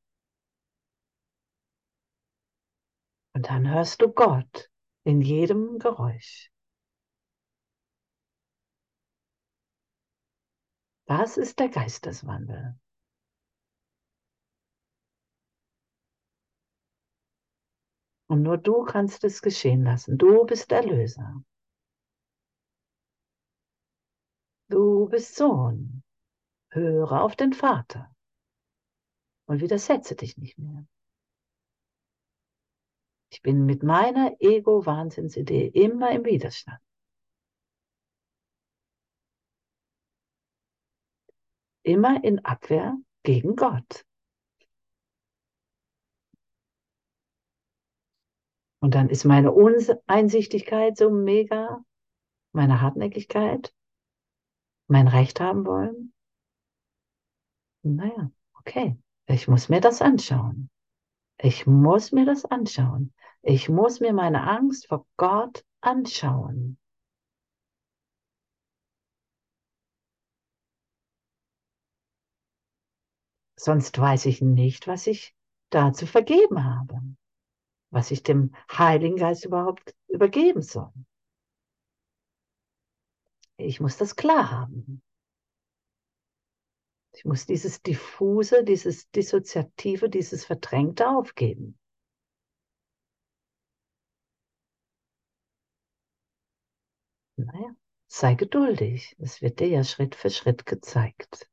Und 3.34 3.50
dann 3.50 3.70
hörst 3.70 4.02
du 4.02 4.10
Gott 4.10 4.70
in 5.04 5.22
jedem 5.22 5.80
Geräusch. 5.80 6.52
Das 11.08 11.38
ist 11.38 11.60
der 11.60 11.70
Geisteswandel. 11.70 12.80
Und 18.28 18.42
nur 18.42 18.58
du 18.58 18.84
kannst 18.84 19.24
es 19.24 19.42
geschehen 19.42 19.84
lassen. 19.84 20.18
Du 20.18 20.46
bist 20.46 20.72
Erlöser. 20.72 21.44
Du 24.70 25.08
bist 25.08 25.36
Sohn. 25.36 26.04
Höre 26.72 27.22
auf 27.22 27.36
den 27.36 27.54
Vater 27.54 28.14
und 29.48 29.62
widersetze 29.62 30.16
dich 30.16 30.38
nicht 30.38 30.58
mehr. 30.58 30.86
Ich 33.32 33.42
bin 33.42 33.66
mit 33.66 33.84
meiner 33.84 34.36
Ego-Wahnsinnsidee 34.40 35.68
immer 35.68 36.12
im 36.12 36.26
Widerstand. 36.26 36.85
Immer 41.86 42.24
in 42.24 42.44
Abwehr 42.44 42.98
gegen 43.22 43.56
Gott. 43.56 44.04
Und 48.80 48.96
dann 48.96 49.10
ist 49.10 49.24
meine 49.24 49.52
Uneinsichtigkeit 49.52 50.98
so 50.98 51.12
mega, 51.12 51.86
meine 52.54 52.82
Hartnäckigkeit, 52.82 53.72
mein 54.88 55.08
Recht 55.08 55.40
haben 55.40 55.68
wollen. 55.68 56.12
Naja, 57.84 58.32
okay, 58.56 58.98
ich 59.28 59.48
muss 59.48 59.70
mir 59.70 59.80
das 59.80 60.02
anschauen. 60.02 60.72
Ich 61.38 61.68
muss 61.68 62.12
mir 62.12 62.26
das 62.26 62.46
anschauen. 62.46 63.14
Ich 63.44 63.70
muss 63.70 64.00
mir 64.00 64.14
meine 64.14 64.48
Angst 64.48 64.88
vor 64.88 65.06
Gott 65.18 65.64
anschauen. 65.82 66.80
Sonst 73.66 73.98
weiß 73.98 74.28
ich 74.28 74.44
nicht, 74.44 74.86
was 74.86 75.08
ich 75.08 75.36
da 75.72 75.92
zu 75.92 76.06
vergeben 76.06 76.64
habe, 76.64 77.02
was 77.90 78.12
ich 78.12 78.22
dem 78.22 78.54
Heiligen 78.72 79.16
Geist 79.16 79.44
überhaupt 79.44 79.96
übergeben 80.08 80.62
soll. 80.62 80.94
Ich 83.58 83.80
muss 83.80 83.98
das 83.98 84.16
klar 84.16 84.52
haben. 84.52 85.02
Ich 87.16 87.26
muss 87.26 87.48
dieses 87.48 87.82
diffuse, 87.82 88.64
dieses 88.64 89.10
dissoziative, 89.10 90.12
dieses 90.12 90.46
verdrängte 90.46 91.10
aufgeben. 91.10 91.80
Naja, 97.36 97.76
sei 98.06 98.36
geduldig. 98.36 99.16
Es 99.18 99.42
wird 99.42 99.60
dir 99.60 99.70
ja 99.70 99.84
Schritt 99.84 100.14
für 100.14 100.30
Schritt 100.30 100.68
gezeigt. 100.68 101.50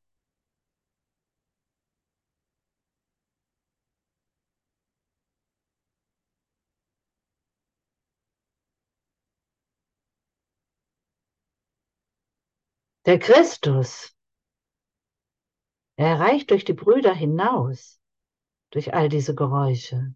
Der 13.05 13.19
Christus, 13.19 14.17
er 15.97 16.21
reicht 16.21 16.51
durch 16.51 16.65
die 16.65 16.73
Brüder 16.73 17.13
hinaus, 17.13 18.01
durch 18.71 18.95
all 18.95 19.09
diese 19.09 19.35
Geräusche. 19.35 20.15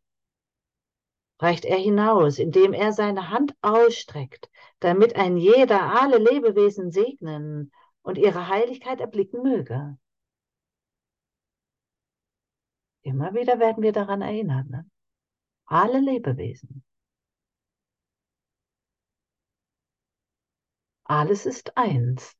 Reicht 1.40 1.64
er 1.64 1.78
hinaus, 1.78 2.38
indem 2.38 2.72
er 2.72 2.92
seine 2.92 3.30
Hand 3.30 3.56
ausstreckt, 3.60 4.48
damit 4.78 5.16
ein 5.16 5.36
jeder 5.36 6.00
alle 6.00 6.18
Lebewesen 6.18 6.92
segnen 6.92 7.72
und 8.02 8.18
ihre 8.18 8.48
Heiligkeit 8.48 9.00
erblicken 9.00 9.42
möge. 9.42 9.98
Immer 13.02 13.34
wieder 13.34 13.58
werden 13.58 13.82
wir 13.82 13.92
daran 13.92 14.22
erinnert. 14.22 14.68
Ne? 14.70 14.88
Alle 15.66 15.98
Lebewesen. 15.98 16.84
Alles 21.04 21.46
ist 21.46 21.76
eins. 21.76 22.36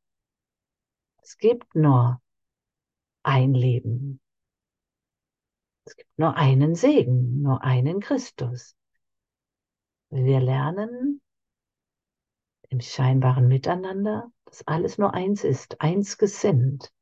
Es 1.26 1.38
gibt 1.38 1.74
nur 1.74 2.22
ein 3.24 3.52
Leben. 3.52 4.20
Es 5.84 5.96
gibt 5.96 6.16
nur 6.16 6.36
einen 6.36 6.76
Segen, 6.76 7.42
nur 7.42 7.64
einen 7.64 7.98
Christus. 7.98 8.76
Wir 10.10 10.38
lernen 10.38 11.20
im 12.68 12.80
scheinbaren 12.80 13.48
Miteinander, 13.48 14.30
dass 14.44 14.68
alles 14.68 14.98
nur 14.98 15.14
eins 15.14 15.42
ist, 15.42 15.80
eins 15.80 16.16
gesinnt. 16.16 16.92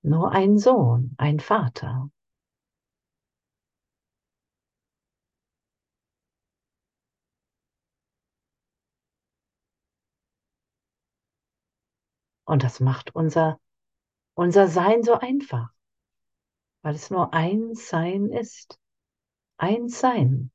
Nur 0.00 0.32
ein 0.32 0.56
Sohn, 0.56 1.14
ein 1.18 1.38
Vater. 1.38 2.10
Und 12.46 12.62
das 12.62 12.80
macht 12.80 13.14
unser, 13.14 13.60
unser 14.34 14.68
Sein 14.68 15.02
so 15.02 15.14
einfach, 15.14 15.70
weil 16.82 16.94
es 16.94 17.10
nur 17.10 17.34
ein 17.34 17.74
Sein 17.74 18.30
ist. 18.30 18.80
Ein 19.58 19.88
Sein. 19.88 20.52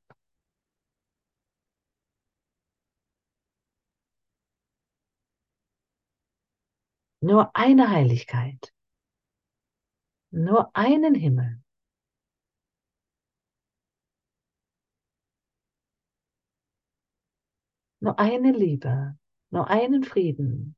Nur 7.19 7.55
eine 7.55 7.89
Heiligkeit. 7.89 8.73
Nur 10.31 10.73
einen 10.75 11.13
Himmel. 11.13 11.61
Nur 17.99 18.17
eine 18.17 18.51
Liebe, 18.51 19.17
nur 19.51 19.67
einen 19.67 20.03
Frieden. 20.03 20.75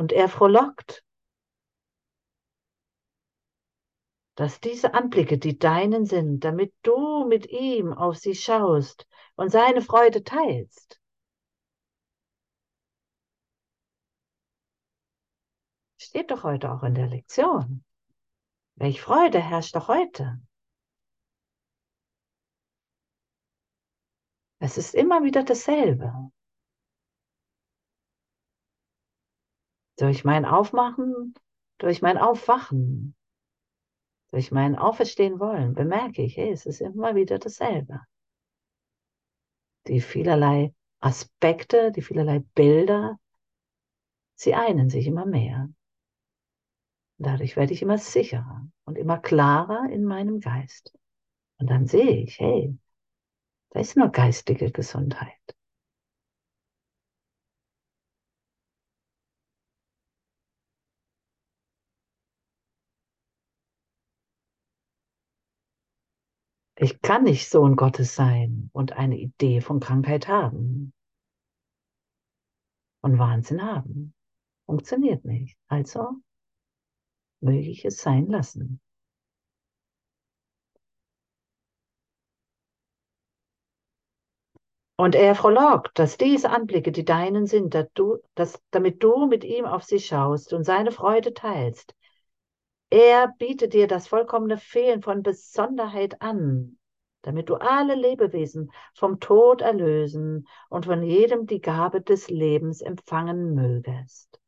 Und 0.00 0.12
er 0.12 0.30
frohlockt, 0.30 1.04
dass 4.34 4.58
diese 4.58 4.94
Anblicke 4.94 5.36
die 5.36 5.58
deinen 5.58 6.06
sind, 6.06 6.40
damit 6.40 6.72
du 6.80 7.26
mit 7.26 7.50
ihm 7.50 7.92
auf 7.92 8.16
sie 8.16 8.34
schaust 8.34 9.06
und 9.36 9.50
seine 9.50 9.82
Freude 9.82 10.24
teilst. 10.24 10.98
Steht 15.98 16.30
doch 16.30 16.44
heute 16.44 16.72
auch 16.72 16.82
in 16.82 16.94
der 16.94 17.08
Lektion. 17.08 17.84
Welch 18.76 19.02
Freude 19.02 19.38
herrscht 19.38 19.76
doch 19.76 19.88
heute. 19.88 20.40
Es 24.60 24.78
ist 24.78 24.94
immer 24.94 25.24
wieder 25.24 25.44
dasselbe. 25.44 26.32
Durch 30.00 30.24
mein 30.24 30.46
Aufmachen, 30.46 31.34
durch 31.76 32.00
mein 32.00 32.16
Aufwachen, 32.16 33.14
durch 34.30 34.50
mein 34.50 34.76
Auferstehen 34.76 35.38
wollen, 35.38 35.74
bemerke 35.74 36.22
ich, 36.22 36.38
hey, 36.38 36.50
es 36.50 36.64
ist 36.64 36.80
immer 36.80 37.14
wieder 37.14 37.38
dasselbe. 37.38 38.00
Die 39.88 40.00
vielerlei 40.00 40.74
Aspekte, 41.00 41.92
die 41.92 42.00
vielerlei 42.00 42.38
Bilder, 42.54 43.20
sie 44.36 44.54
einen 44.54 44.88
sich 44.88 45.06
immer 45.06 45.26
mehr. 45.26 45.68
Dadurch 47.18 47.56
werde 47.56 47.74
ich 47.74 47.82
immer 47.82 47.98
sicherer 47.98 48.66
und 48.84 48.96
immer 48.96 49.18
klarer 49.18 49.90
in 49.90 50.04
meinem 50.04 50.40
Geist. 50.40 50.94
Und 51.58 51.68
dann 51.68 51.86
sehe 51.86 52.22
ich, 52.22 52.40
hey, 52.40 52.74
da 53.68 53.80
ist 53.80 53.98
nur 53.98 54.08
geistige 54.08 54.72
Gesundheit. 54.72 55.59
Ich 66.82 67.02
kann 67.02 67.24
nicht 67.24 67.50
Sohn 67.50 67.76
Gottes 67.76 68.14
sein 68.14 68.70
und 68.72 68.92
eine 68.92 69.18
Idee 69.18 69.60
von 69.60 69.80
Krankheit 69.80 70.28
haben 70.28 70.94
und 73.02 73.18
Wahnsinn 73.18 73.62
haben. 73.62 74.14
Funktioniert 74.64 75.26
nicht. 75.26 75.58
Also 75.68 76.22
möge 77.42 77.68
ich 77.68 77.84
es 77.84 77.98
sein 78.00 78.28
lassen. 78.28 78.80
Und 84.96 85.14
er 85.14 85.34
frohlockt, 85.34 85.98
dass 85.98 86.16
diese 86.16 86.48
Anblicke 86.48 86.92
die 86.92 87.04
deinen 87.04 87.46
sind, 87.46 87.74
dass 87.74 87.88
du, 87.92 88.20
dass, 88.34 88.58
damit 88.70 89.02
du 89.02 89.26
mit 89.26 89.44
ihm 89.44 89.66
auf 89.66 89.84
sie 89.84 90.00
schaust 90.00 90.54
und 90.54 90.64
seine 90.64 90.92
Freude 90.92 91.34
teilst. 91.34 91.94
Er 92.90 93.28
bietet 93.38 93.72
dir 93.72 93.86
das 93.86 94.08
vollkommene 94.08 94.58
Fehlen 94.58 95.00
von 95.00 95.22
Besonderheit 95.22 96.20
an, 96.20 96.76
damit 97.22 97.48
du 97.48 97.54
alle 97.54 97.94
Lebewesen 97.94 98.72
vom 98.94 99.20
Tod 99.20 99.60
erlösen 99.60 100.48
und 100.68 100.86
von 100.86 101.04
jedem 101.04 101.46
die 101.46 101.60
Gabe 101.60 102.00
des 102.02 102.28
Lebens 102.28 102.80
empfangen 102.80 103.54
mögest, 103.54 104.40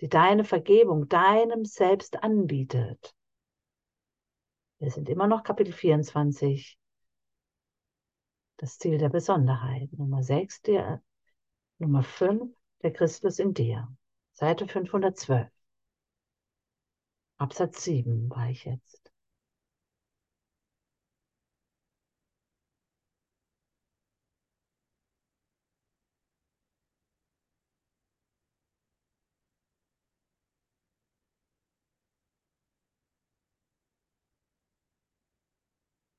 die 0.00 0.08
deine 0.08 0.44
Vergebung 0.44 1.08
deinem 1.08 1.64
Selbst 1.64 2.22
anbietet. 2.22 3.12
Wir 4.78 4.92
sind 4.92 5.08
immer 5.08 5.26
noch 5.26 5.42
Kapitel 5.42 5.72
24, 5.72 6.78
das 8.58 8.78
Ziel 8.78 8.98
der 8.98 9.08
Besonderheit. 9.08 9.92
Nummer 9.94 10.22
6, 10.22 10.62
der, 10.62 11.02
Nummer 11.78 12.04
5, 12.04 12.54
der 12.82 12.92
Christus 12.92 13.40
in 13.40 13.52
dir. 13.52 13.88
Seite 14.32 14.68
512. 14.68 15.53
Absatz 17.38 17.84
7 17.84 18.28
war 18.30 18.50
ich 18.50 18.64
jetzt. 18.64 19.04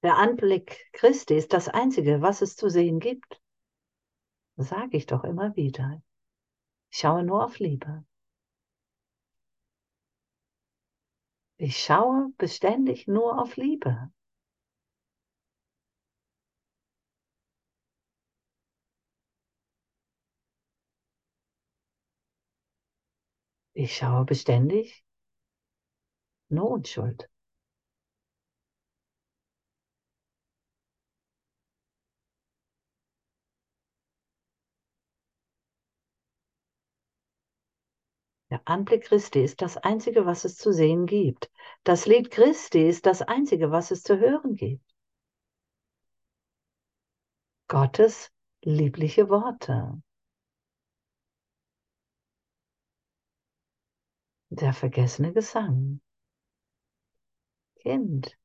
Der 0.06 0.18
Anblick 0.18 0.86
Christi 0.94 1.36
ist 1.36 1.52
das 1.52 1.68
Einzige, 1.68 2.22
was 2.22 2.44
es 2.44 2.56
zu 2.56 2.70
sehen 2.70 3.00
gibt. 3.00 3.42
Sage 4.56 4.98
ich 4.98 5.08
doch 5.08 5.24
immer 5.24 5.56
wieder. 5.56 6.00
Ich 6.92 7.00
schaue 7.00 7.24
nur 7.24 7.44
auf 7.44 7.58
Liebe. 7.58 8.06
Ich 11.58 11.78
schaue 11.84 12.34
beständig 12.38 13.08
nur 13.08 13.42
auf 13.42 13.56
Liebe. 13.56 14.12
Ich 23.74 23.96
schaue 23.98 24.26
beständig 24.26 25.06
nur 26.50 26.70
Unschuld. 26.72 27.30
Der 38.56 38.66
Anblick 38.70 39.04
Christi 39.04 39.44
ist 39.44 39.62
das 39.62 39.76
Einzige, 39.76 40.26
was 40.26 40.46
es 40.46 40.56
zu 40.56 40.72
sehen 40.72 41.08
gibt. 41.08 41.52
Das 41.84 42.06
Lied 42.06 42.32
Christi 42.32 42.88
ist 42.88 43.06
das 43.06 43.22
Einzige, 43.22 43.70
was 43.70 43.92
es 43.92 44.02
zu 44.02 44.18
hören 44.18 44.56
gibt. 44.56 44.96
Gottes 47.68 48.32
liebliche 48.62 49.28
Worte. 49.28 50.02
Der 54.48 54.72
vergessene 54.72 55.34
Gesang. 55.34 56.00
Kind, 57.82 58.38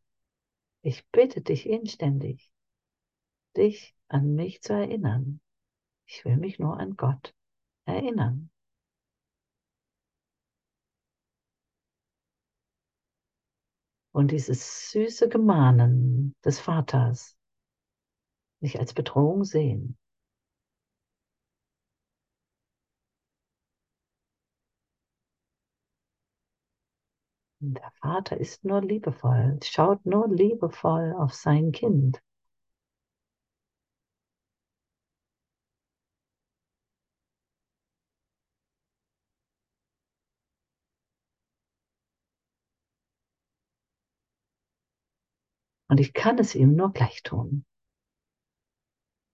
ich 0.83 1.07
bitte 1.11 1.41
dich 1.41 1.67
inständig, 1.67 2.51
dich 3.57 3.95
an 4.09 4.35
mich 4.35 4.61
zu 4.61 4.73
erinnern. 4.73 5.41
Ich 6.07 6.25
will 6.25 6.37
mich 6.37 6.59
nur 6.59 6.81
an 6.81 6.97
Gott 6.97 7.33
erinnern. 7.85 8.50
Und 14.21 14.33
dieses 14.33 14.91
süße 14.91 15.31
Gemahnen 15.31 16.35
des 16.45 16.61
Vaters 16.61 17.39
nicht 18.61 18.79
als 18.79 18.93
Bedrohung 18.93 19.45
sehen. 19.45 19.97
Der 27.61 27.91
Vater 28.03 28.37
ist 28.37 28.63
nur 28.63 28.83
liebevoll, 28.83 29.59
schaut 29.65 30.05
nur 30.05 30.29
liebevoll 30.29 31.15
auf 31.17 31.33
sein 31.33 31.73
Kind. 31.73 32.21
Und 45.91 45.99
ich 45.99 46.13
kann 46.13 46.39
es 46.39 46.55
ihm 46.55 46.77
nur 46.77 46.93
gleich 46.93 47.25
tun. 47.25 47.67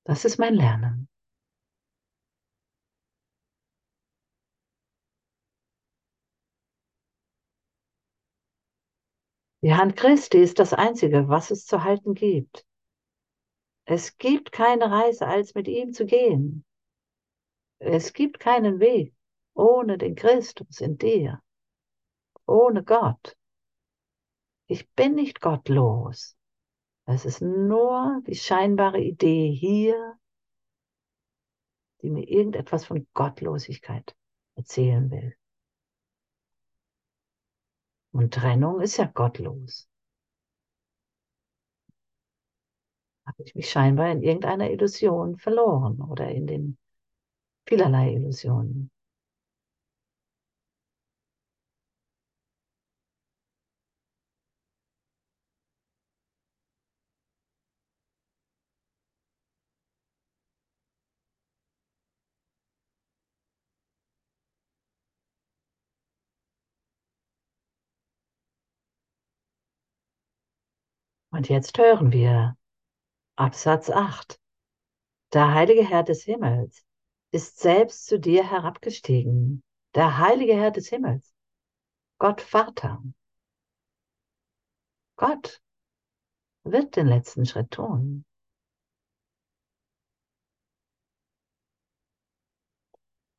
Das 0.04 0.24
ist 0.24 0.38
mein 0.38 0.54
Lernen. 0.54 1.06
Die 9.62 9.74
Hand 9.74 9.96
Christi 9.96 10.38
ist 10.38 10.58
das 10.58 10.72
Einzige, 10.72 11.28
was 11.28 11.50
es 11.50 11.66
zu 11.66 11.84
halten 11.84 12.14
gibt. 12.14 12.66
Es 13.84 14.16
gibt 14.16 14.50
keine 14.50 14.90
Reise, 14.90 15.26
als 15.26 15.54
mit 15.54 15.68
ihm 15.68 15.92
zu 15.92 16.06
gehen. 16.06 16.64
Es 17.80 18.14
gibt 18.14 18.40
keinen 18.40 18.80
Weg 18.80 19.14
ohne 19.54 19.98
den 19.98 20.14
Christus 20.14 20.80
in 20.80 20.96
dir, 20.96 21.42
ohne 22.46 22.82
Gott. 22.82 23.36
Ich 24.68 24.90
bin 24.92 25.16
nicht 25.16 25.42
gottlos. 25.42 26.36
Es 27.08 27.24
ist 27.24 27.40
nur 27.40 28.20
die 28.26 28.34
scheinbare 28.34 29.00
Idee 29.00 29.52
hier, 29.52 30.18
die 32.02 32.10
mir 32.10 32.28
irgendetwas 32.28 32.84
von 32.84 33.06
Gottlosigkeit 33.14 34.16
erzielen 34.56 35.10
will. 35.12 35.36
Und 38.12 38.34
Trennung 38.34 38.80
ist 38.80 38.96
ja 38.96 39.04
gottlos. 39.04 39.88
Habe 43.24 43.42
ich 43.44 43.54
mich 43.54 43.70
scheinbar 43.70 44.10
in 44.10 44.22
irgendeiner 44.22 44.70
Illusion 44.70 45.36
verloren 45.36 46.00
oder 46.00 46.28
in 46.28 46.46
den 46.46 46.78
vielerlei 47.66 48.14
Illusionen. 48.14 48.90
Und 71.36 71.50
jetzt 71.50 71.76
hören 71.76 72.12
wir 72.12 72.56
Absatz 73.36 73.90
8. 73.90 74.40
Der 75.34 75.52
heilige 75.52 75.84
Herr 75.84 76.02
des 76.02 76.22
Himmels 76.22 76.82
ist 77.30 77.58
selbst 77.58 78.06
zu 78.06 78.18
dir 78.18 78.50
herabgestiegen. 78.50 79.62
Der 79.94 80.16
heilige 80.16 80.54
Herr 80.54 80.70
des 80.70 80.88
Himmels. 80.88 81.34
Gott 82.18 82.40
Vater. 82.40 83.02
Gott 85.16 85.62
wird 86.64 86.96
den 86.96 87.06
letzten 87.06 87.44
Schritt 87.44 87.70
tun. 87.70 88.24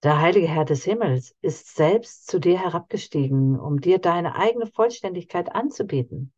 Der 0.04 0.22
heilige 0.22 0.48
Herr 0.48 0.66
des 0.66 0.84
Himmels 0.84 1.36
ist 1.42 1.76
selbst 1.76 2.28
zu 2.28 2.38
dir 2.38 2.60
herabgestiegen, 2.60 3.60
um 3.60 3.82
dir 3.82 3.98
deine 3.98 4.36
eigene 4.36 4.68
Vollständigkeit 4.68 5.56
anzubieten. 5.56 6.32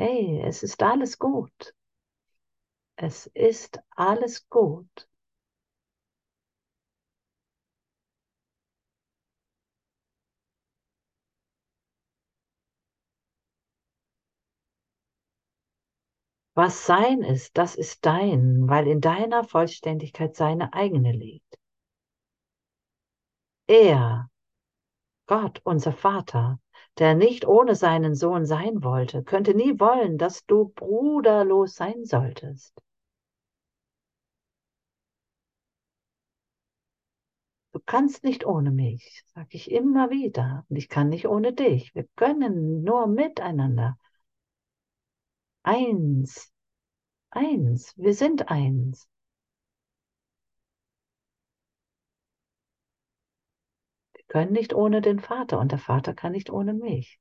Hey, 0.00 0.40
es 0.42 0.64
ist 0.64 0.82
alles 0.82 1.16
gut. 1.18 1.74
Es 2.94 3.26
ist 3.34 3.80
alles 3.96 4.48
gut. 4.48 5.08
Was 16.54 16.86
sein 16.86 17.22
ist, 17.22 17.58
das 17.58 17.74
ist 17.74 18.06
dein, 18.06 18.68
weil 18.68 18.86
in 18.86 19.00
deiner 19.00 19.42
Vollständigkeit 19.42 20.36
seine 20.36 20.72
eigene 20.74 21.10
liegt. 21.10 21.58
Er, 23.68 24.28
Gott, 25.26 25.62
unser 25.64 25.92
Vater, 25.92 26.60
der 26.98 27.14
nicht 27.14 27.46
ohne 27.46 27.74
seinen 27.74 28.14
Sohn 28.14 28.44
sein 28.46 28.82
wollte, 28.82 29.22
könnte 29.22 29.54
nie 29.54 29.78
wollen, 29.80 30.18
dass 30.18 30.44
du 30.46 30.68
bruderlos 30.74 31.74
sein 31.74 32.04
solltest. 32.04 32.74
Du 37.72 37.80
kannst 37.86 38.24
nicht 38.24 38.44
ohne 38.46 38.70
mich, 38.70 39.24
sage 39.34 39.48
ich 39.52 39.70
immer 39.70 40.10
wieder. 40.10 40.64
Und 40.68 40.76
ich 40.76 40.88
kann 40.88 41.08
nicht 41.08 41.26
ohne 41.26 41.52
dich. 41.52 41.94
Wir 41.94 42.06
können 42.16 42.82
nur 42.82 43.06
miteinander. 43.06 43.96
Eins. 45.62 46.52
Eins. 47.30 47.94
Wir 47.96 48.14
sind 48.14 48.50
eins. 48.50 49.08
Können 54.30 54.52
nicht 54.52 54.74
ohne 54.74 55.00
den 55.02 55.18
Vater 55.18 55.58
und 55.58 55.72
der 55.72 55.78
Vater 55.78 56.14
kann 56.14 56.32
nicht 56.32 56.50
ohne 56.50 56.72
mich. 56.72 57.18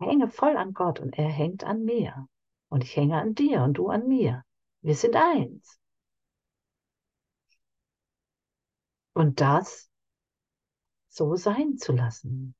Ich 0.00 0.06
hänge 0.06 0.28
voll 0.28 0.56
an 0.56 0.72
Gott 0.72 0.98
und 1.00 1.18
er 1.18 1.28
hängt 1.28 1.62
an 1.64 1.84
mir. 1.84 2.26
Und 2.70 2.84
ich 2.84 2.96
hänge 2.96 3.20
an 3.20 3.34
dir 3.34 3.62
und 3.62 3.74
du 3.74 3.88
an 3.88 4.08
mir. 4.08 4.44
Wir 4.80 4.94
sind 4.94 5.14
eins. 5.14 5.78
Und 9.12 9.40
das 9.40 9.90
so 11.08 11.34
sein 11.36 11.76
zu 11.76 11.92
lassen. 11.92 12.54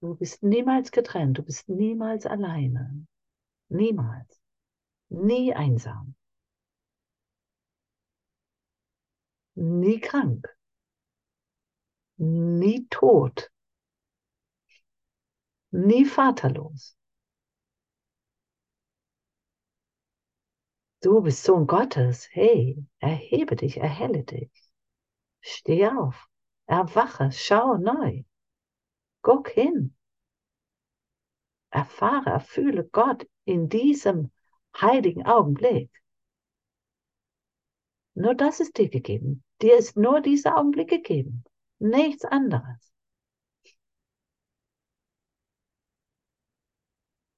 Du 0.00 0.14
bist 0.14 0.42
niemals 0.42 0.92
getrennt, 0.92 1.38
du 1.38 1.42
bist 1.42 1.68
niemals 1.68 2.24
alleine. 2.24 3.06
Niemals. 3.68 4.40
Nie 5.10 5.54
einsam. 5.56 6.14
Nie 9.56 9.98
krank. 10.00 10.46
Nie 12.18 12.86
tot. 12.90 13.50
Nie 15.72 16.04
vaterlos. 16.04 16.96
Du 21.02 21.20
bist 21.22 21.42
Sohn 21.42 21.66
Gottes. 21.66 22.28
Hey, 22.30 22.84
erhebe 23.00 23.56
dich, 23.56 23.78
erhelle 23.78 24.22
dich. 24.22 24.50
Steh 25.40 25.86
auf, 25.88 26.28
erwache, 26.66 27.30
schau 27.32 27.76
neu. 27.78 28.24
Guck 29.22 29.48
hin. 29.48 29.94
Erfahre, 31.70 32.30
erfühle 32.30 32.84
Gott 32.84 33.26
in 33.44 33.68
diesem 33.68 34.30
heiligen 34.80 35.26
Augenblick. 35.26 35.90
Nur 38.14 38.34
das 38.34 38.60
ist 38.60 38.78
dir 38.78 38.88
gegeben. 38.88 39.44
Dir 39.62 39.76
ist 39.76 39.96
nur 39.96 40.20
dieser 40.20 40.56
Augenblick 40.56 40.88
gegeben. 40.88 41.44
Nichts 41.78 42.24
anderes. 42.24 42.92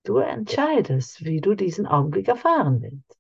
Du 0.05 0.17
entscheidest, 0.19 1.25
wie 1.25 1.41
du 1.41 1.55
diesen 1.55 1.87
Augenblick 1.87 2.29
erfahren 2.29 2.81
willst. 2.81 3.20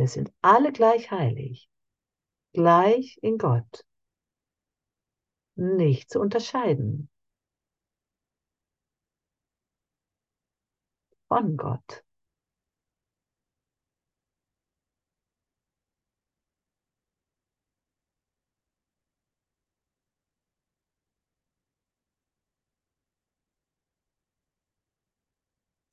Wir 0.00 0.08
sind 0.08 0.32
alle 0.40 0.72
gleich 0.72 1.10
heilig, 1.10 1.68
gleich 2.54 3.18
in 3.20 3.36
Gott, 3.36 3.84
nicht 5.56 6.08
zu 6.08 6.20
unterscheiden 6.20 7.10
von 11.28 11.54
Gott. 11.58 12.02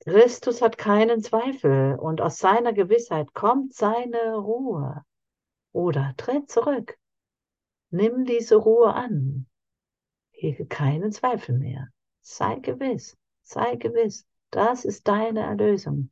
Christus 0.08 0.62
hat 0.62 0.78
keinen 0.78 1.20
Zweifel 1.20 1.98
und 1.98 2.22
aus 2.22 2.38
seiner 2.38 2.72
Gewissheit 2.72 3.34
kommt 3.34 3.74
seine 3.74 4.36
Ruhe. 4.36 5.04
Oder 5.72 6.14
tritt 6.16 6.50
zurück. 6.50 6.98
Nimm 7.90 8.24
diese 8.24 8.56
Ruhe 8.56 8.94
an. 8.94 9.46
Hege 10.30 10.64
keinen 10.64 11.12
Zweifel 11.12 11.58
mehr. 11.58 11.88
Sei 12.22 12.58
gewiss, 12.58 13.18
sei 13.42 13.76
gewiss, 13.76 14.26
das 14.50 14.86
ist 14.86 15.06
deine 15.08 15.40
Erlösung. 15.40 16.10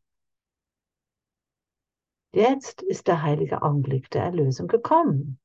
Jetzt 2.33 2.83
ist 2.83 3.07
der 3.07 3.23
heilige 3.23 3.63
Augenblick 3.63 4.11
der 4.11 4.25
Erlösung 4.25 4.69
gekommen. 4.69 5.41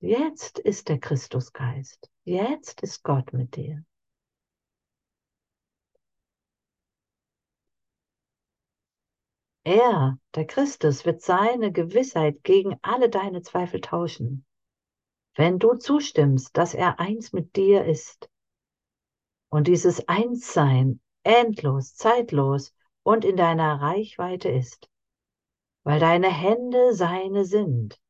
Jetzt 0.00 0.58
ist 0.58 0.88
der 0.88 0.98
Christusgeist. 0.98 2.10
Jetzt 2.24 2.82
ist 2.82 3.02
Gott 3.02 3.34
mit 3.34 3.56
dir. 3.56 3.84
Er, 9.64 10.18
der 10.34 10.46
Christus, 10.46 11.04
wird 11.04 11.22
seine 11.22 11.70
Gewissheit 11.70 12.42
gegen 12.42 12.78
alle 12.82 13.08
deine 13.08 13.42
Zweifel 13.42 13.80
tauschen. 13.80 14.44
Wenn 15.36 15.58
du 15.58 15.74
zustimmst, 15.74 16.56
dass 16.56 16.74
er 16.74 16.98
eins 16.98 17.32
mit 17.32 17.56
dir 17.56 17.84
ist 17.84 18.28
und 19.50 19.68
dieses 19.68 20.08
Einssein 20.08 21.00
endlos, 21.22 21.94
zeitlos 21.94 22.74
und 23.02 23.24
in 23.24 23.36
deiner 23.36 23.80
Reichweite 23.80 24.48
ist, 24.48 24.90
weil 25.84 26.00
deine 26.00 26.30
Hände 26.30 26.94
seine 26.94 27.44
sind. 27.44 28.00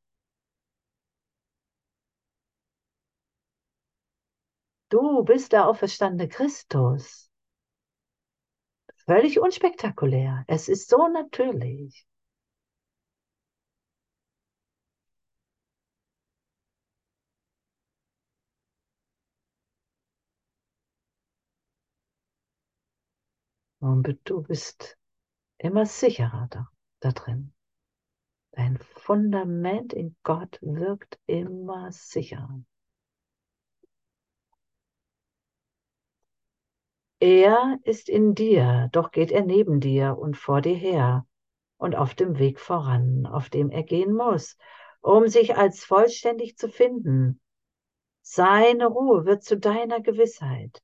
Du 4.88 5.24
bist 5.24 5.52
der 5.52 5.68
auferstandene 5.68 6.28
Christus. 6.28 7.31
Völlig 9.06 9.40
unspektakulär. 9.40 10.44
Es 10.48 10.68
ist 10.68 10.88
so 10.88 11.08
natürlich. 11.08 12.06
Und 23.80 24.16
du 24.24 24.42
bist 24.42 24.96
immer 25.58 25.86
sicherer 25.86 26.46
da, 26.50 26.68
da 27.00 27.10
drin. 27.10 27.52
Dein 28.52 28.78
Fundament 28.78 29.92
in 29.92 30.14
Gott 30.22 30.58
wirkt 30.62 31.18
immer 31.26 31.90
sicherer. 31.90 32.62
Er 37.22 37.78
ist 37.84 38.08
in 38.08 38.34
dir, 38.34 38.88
doch 38.90 39.12
geht 39.12 39.30
er 39.30 39.44
neben 39.44 39.78
dir 39.78 40.18
und 40.18 40.36
vor 40.36 40.60
dir 40.60 40.74
her 40.74 41.24
und 41.76 41.94
auf 41.94 42.16
dem 42.16 42.40
Weg 42.40 42.58
voran, 42.58 43.26
auf 43.26 43.48
dem 43.48 43.70
er 43.70 43.84
gehen 43.84 44.12
muss, 44.12 44.56
um 45.02 45.28
sich 45.28 45.56
als 45.56 45.84
vollständig 45.84 46.56
zu 46.58 46.68
finden. 46.68 47.40
Seine 48.22 48.88
Ruhe 48.88 49.24
wird 49.24 49.44
zu 49.44 49.56
deiner 49.56 50.00
Gewissheit. 50.00 50.82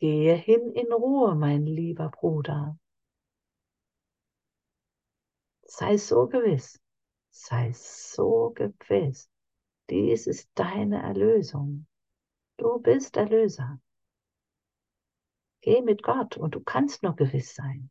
Gehe 0.00 0.34
hin 0.34 0.72
in 0.72 0.92
Ruhe, 0.92 1.36
mein 1.36 1.64
lieber 1.64 2.08
Bruder. 2.08 2.76
Sei 5.64 5.96
so 5.96 6.26
gewiss, 6.26 6.80
sei 7.30 7.72
so 7.72 8.50
gewiss. 8.52 9.31
Dies 9.92 10.26
ist 10.26 10.48
deine 10.54 11.02
Erlösung. 11.02 11.86
Du 12.56 12.78
bist 12.78 13.18
Erlöser. 13.18 13.78
Geh 15.60 15.82
mit 15.82 16.02
Gott 16.02 16.38
und 16.38 16.54
du 16.54 16.60
kannst 16.60 17.02
nur 17.02 17.14
gewiss 17.14 17.54
sein. 17.54 17.90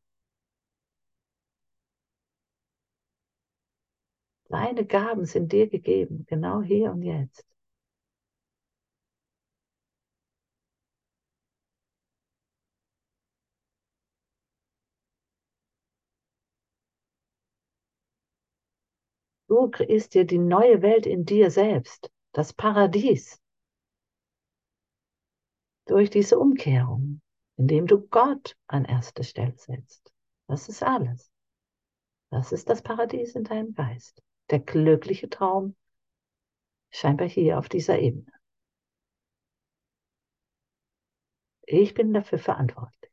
Seine 4.50 4.84
Gaben 4.88 5.26
sind 5.26 5.52
dir 5.52 5.70
gegeben, 5.70 6.26
genau 6.26 6.64
hier 6.64 6.92
und 6.92 7.04
jetzt. 7.04 7.46
Du 19.52 19.70
kreierst 19.70 20.14
dir 20.14 20.24
die 20.24 20.38
neue 20.38 20.82
Welt 20.82 21.06
in 21.06 21.26
dir 21.26 21.52
selbst, 21.52 22.10
das 22.32 22.54
Paradies. 22.54 23.38
Durch 25.88 26.10
diese 26.10 26.40
Umkehrung, 26.40 27.22
indem 27.58 27.86
du 27.86 28.00
Gott 28.00 28.56
an 28.68 28.86
erste 28.86 29.26
Stelle 29.26 29.58
setzt. 29.58 30.14
Das 30.48 30.70
ist 30.70 30.82
alles. 30.82 31.30
Das 32.30 32.54
ist 32.54 32.70
das 32.70 32.82
Paradies 32.82 33.36
in 33.36 33.44
deinem 33.44 33.74
Geist. 33.74 34.24
Der 34.52 34.60
glückliche 34.60 35.30
Traum 35.30 35.76
scheinbar 36.90 37.28
hier 37.28 37.60
auf 37.60 37.68
dieser 37.68 38.00
Ebene. 38.00 38.32
Ich 41.64 41.94
bin 41.94 42.14
dafür 42.14 42.40
verantwortlich. 42.40 43.12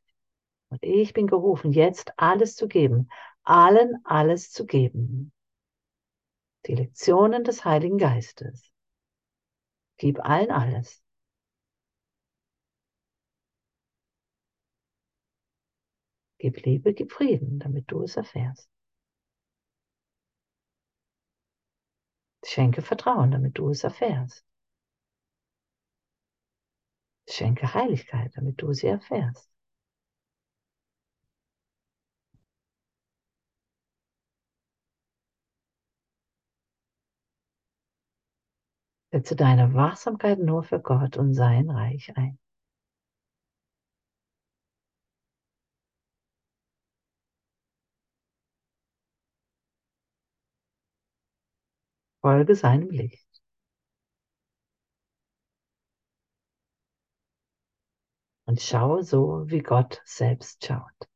Und 0.69 0.81
ich 0.83 1.11
bin 1.11 1.27
gerufen, 1.27 1.73
jetzt 1.73 2.13
alles 2.15 2.55
zu 2.55 2.69
geben, 2.69 3.09
allen 3.43 3.97
alles 4.05 4.53
zu 4.53 4.65
geben, 4.65 5.33
die 6.67 6.75
Lektionen 6.75 7.43
des 7.43 7.65
Heiligen 7.65 7.97
Geistes. 7.97 8.71
Gib 9.97 10.19
allen 10.19 10.51
alles. 10.51 11.03
Gib 16.37 16.65
Liebe, 16.65 16.93
gib 16.93 17.11
Frieden, 17.11 17.59
damit 17.59 17.91
du 17.91 18.03
es 18.03 18.15
erfährst. 18.15 18.69
Schenke 22.45 22.81
Vertrauen, 22.81 23.31
damit 23.31 23.57
du 23.57 23.69
es 23.69 23.83
erfährst. 23.83 24.45
Schenke 27.27 27.73
Heiligkeit, 27.73 28.31
damit 28.35 28.61
du 28.61 28.73
sie 28.73 28.87
erfährst. 28.87 29.49
Setze 39.19 39.35
deine 39.35 39.73
Wachsamkeit 39.73 40.39
nur 40.39 40.63
für 40.63 40.79
Gott 40.79 41.17
und 41.17 41.33
sein 41.33 41.69
Reich 41.69 42.15
ein. 42.15 42.39
Folge 52.21 52.55
seinem 52.55 52.89
Licht. 52.91 53.27
Und 58.45 58.61
schaue 58.61 59.03
so, 59.03 59.43
wie 59.49 59.59
Gott 59.59 60.01
selbst 60.05 60.65
schaut. 60.65 61.08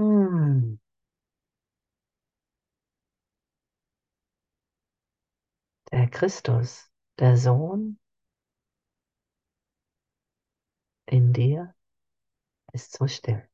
Hm. 0.00 0.78
Der 5.92 6.08
Christus, 6.08 6.90
der 7.20 7.36
Sohn 7.36 7.98
in 11.06 11.32
dir 11.34 11.74
ist 12.72 12.92
so 12.94 13.06
still. 13.08 13.49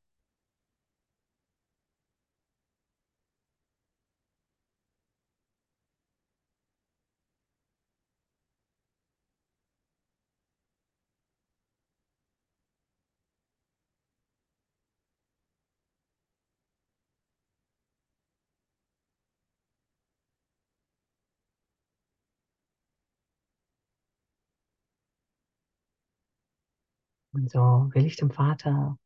Und 27.37 27.51
so 27.51 27.59
will 27.93 28.07
ich 28.07 28.15
dem 28.15 28.31
Vater 28.31 28.97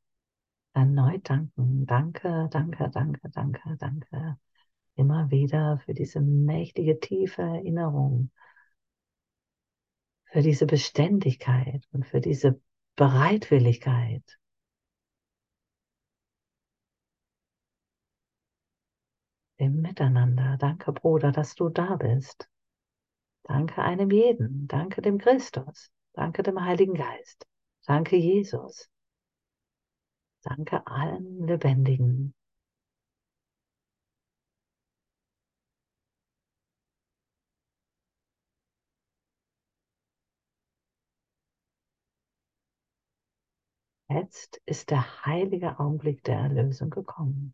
erneut 0.74 1.30
danken. 1.30 1.86
Danke, 1.86 2.48
danke, 2.50 2.90
danke, 2.90 3.30
danke, 3.30 3.76
danke. 3.78 4.38
Immer 4.96 5.30
wieder 5.32 5.80
für 5.80 5.94
diese 5.94 6.22
mächtige, 6.22 7.02
tiefe 7.02 7.42
Erinnerung, 7.42 8.32
für 10.28 10.42
diese 10.42 10.66
Beständigkeit 10.66 11.84
und 11.92 12.08
für 12.08 12.22
diese 12.22 12.62
Bereitwilligkeit. 12.96 14.24
Im 19.58 19.82
Miteinander. 19.82 20.56
Danke, 20.58 20.94
Bruder, 20.94 21.34
dass 21.34 21.56
du 21.56 21.68
da 21.68 21.98
bist. 21.98 22.50
Danke 23.44 23.82
einem 23.82 24.10
jeden. 24.10 24.70
Danke 24.70 25.02
dem 25.02 25.18
Christus. 25.18 25.92
Danke 26.14 26.44
dem 26.44 26.64
Heiligen 26.64 26.94
Geist. 26.94 27.46
Danke, 27.86 28.16
Jesus. 28.16 28.90
Danke 30.44 30.86
allen 30.88 31.46
Lebendigen. 31.48 32.34
Jetzt 44.10 44.62
ist 44.66 44.92
der 44.92 45.26
heilige 45.26 45.80
Augenblick 45.80 46.24
der 46.24 46.38
Erlösung 46.40 46.90
gekommen. 46.90 47.54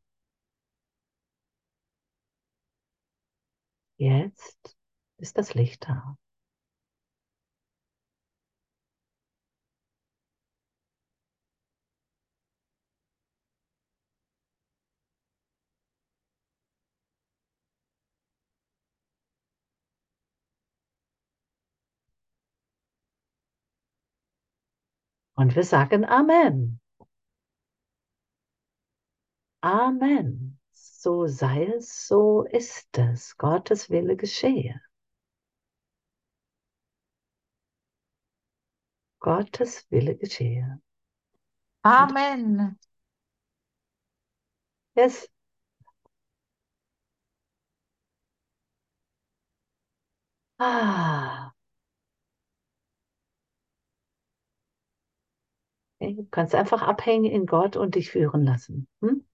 Jetzt 3.99 4.75
ist 5.17 5.37
das 5.37 5.53
Licht 5.53 5.87
da. 5.87 6.17
Und 25.37 25.55
wir 25.55 25.63
sagen 25.63 26.03
Amen. 26.03 26.79
Amen. 29.61 30.59
So 30.71 31.27
sei 31.27 31.65
es, 31.65 32.07
so 32.07 32.43
ist 32.43 32.97
es. 32.97 33.37
Gottes 33.37 33.89
Wille 33.91 34.15
geschehe. 34.15 34.81
Gottes 39.19 39.85
Wille 39.91 40.15
geschehe. 40.15 40.81
Amen. 41.83 42.77
Yes. 44.95 45.27
Ah. 50.59 51.53
Du 55.99 56.25
kannst 56.31 56.55
einfach 56.55 56.81
abhängen 56.81 57.25
in 57.31 57.45
Gott 57.45 57.75
und 57.75 57.93
dich 57.95 58.09
führen 58.09 58.43
lassen. 58.43 58.87
Hm? 59.01 59.25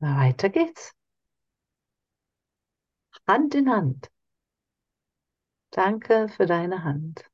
Weiter 0.00 0.50
geht's. 0.50 0.92
Hand 3.26 3.54
in 3.54 3.70
Hand. 3.70 4.10
Danke 5.72 6.28
für 6.28 6.46
deine 6.46 6.84
Hand. 6.84 7.24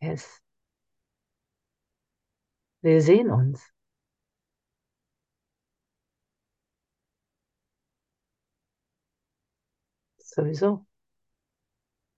Yes. 0.00 0.40
Wir 2.82 3.00
sehen 3.00 3.30
uns. 3.30 3.72
Sowieso. 10.18 10.86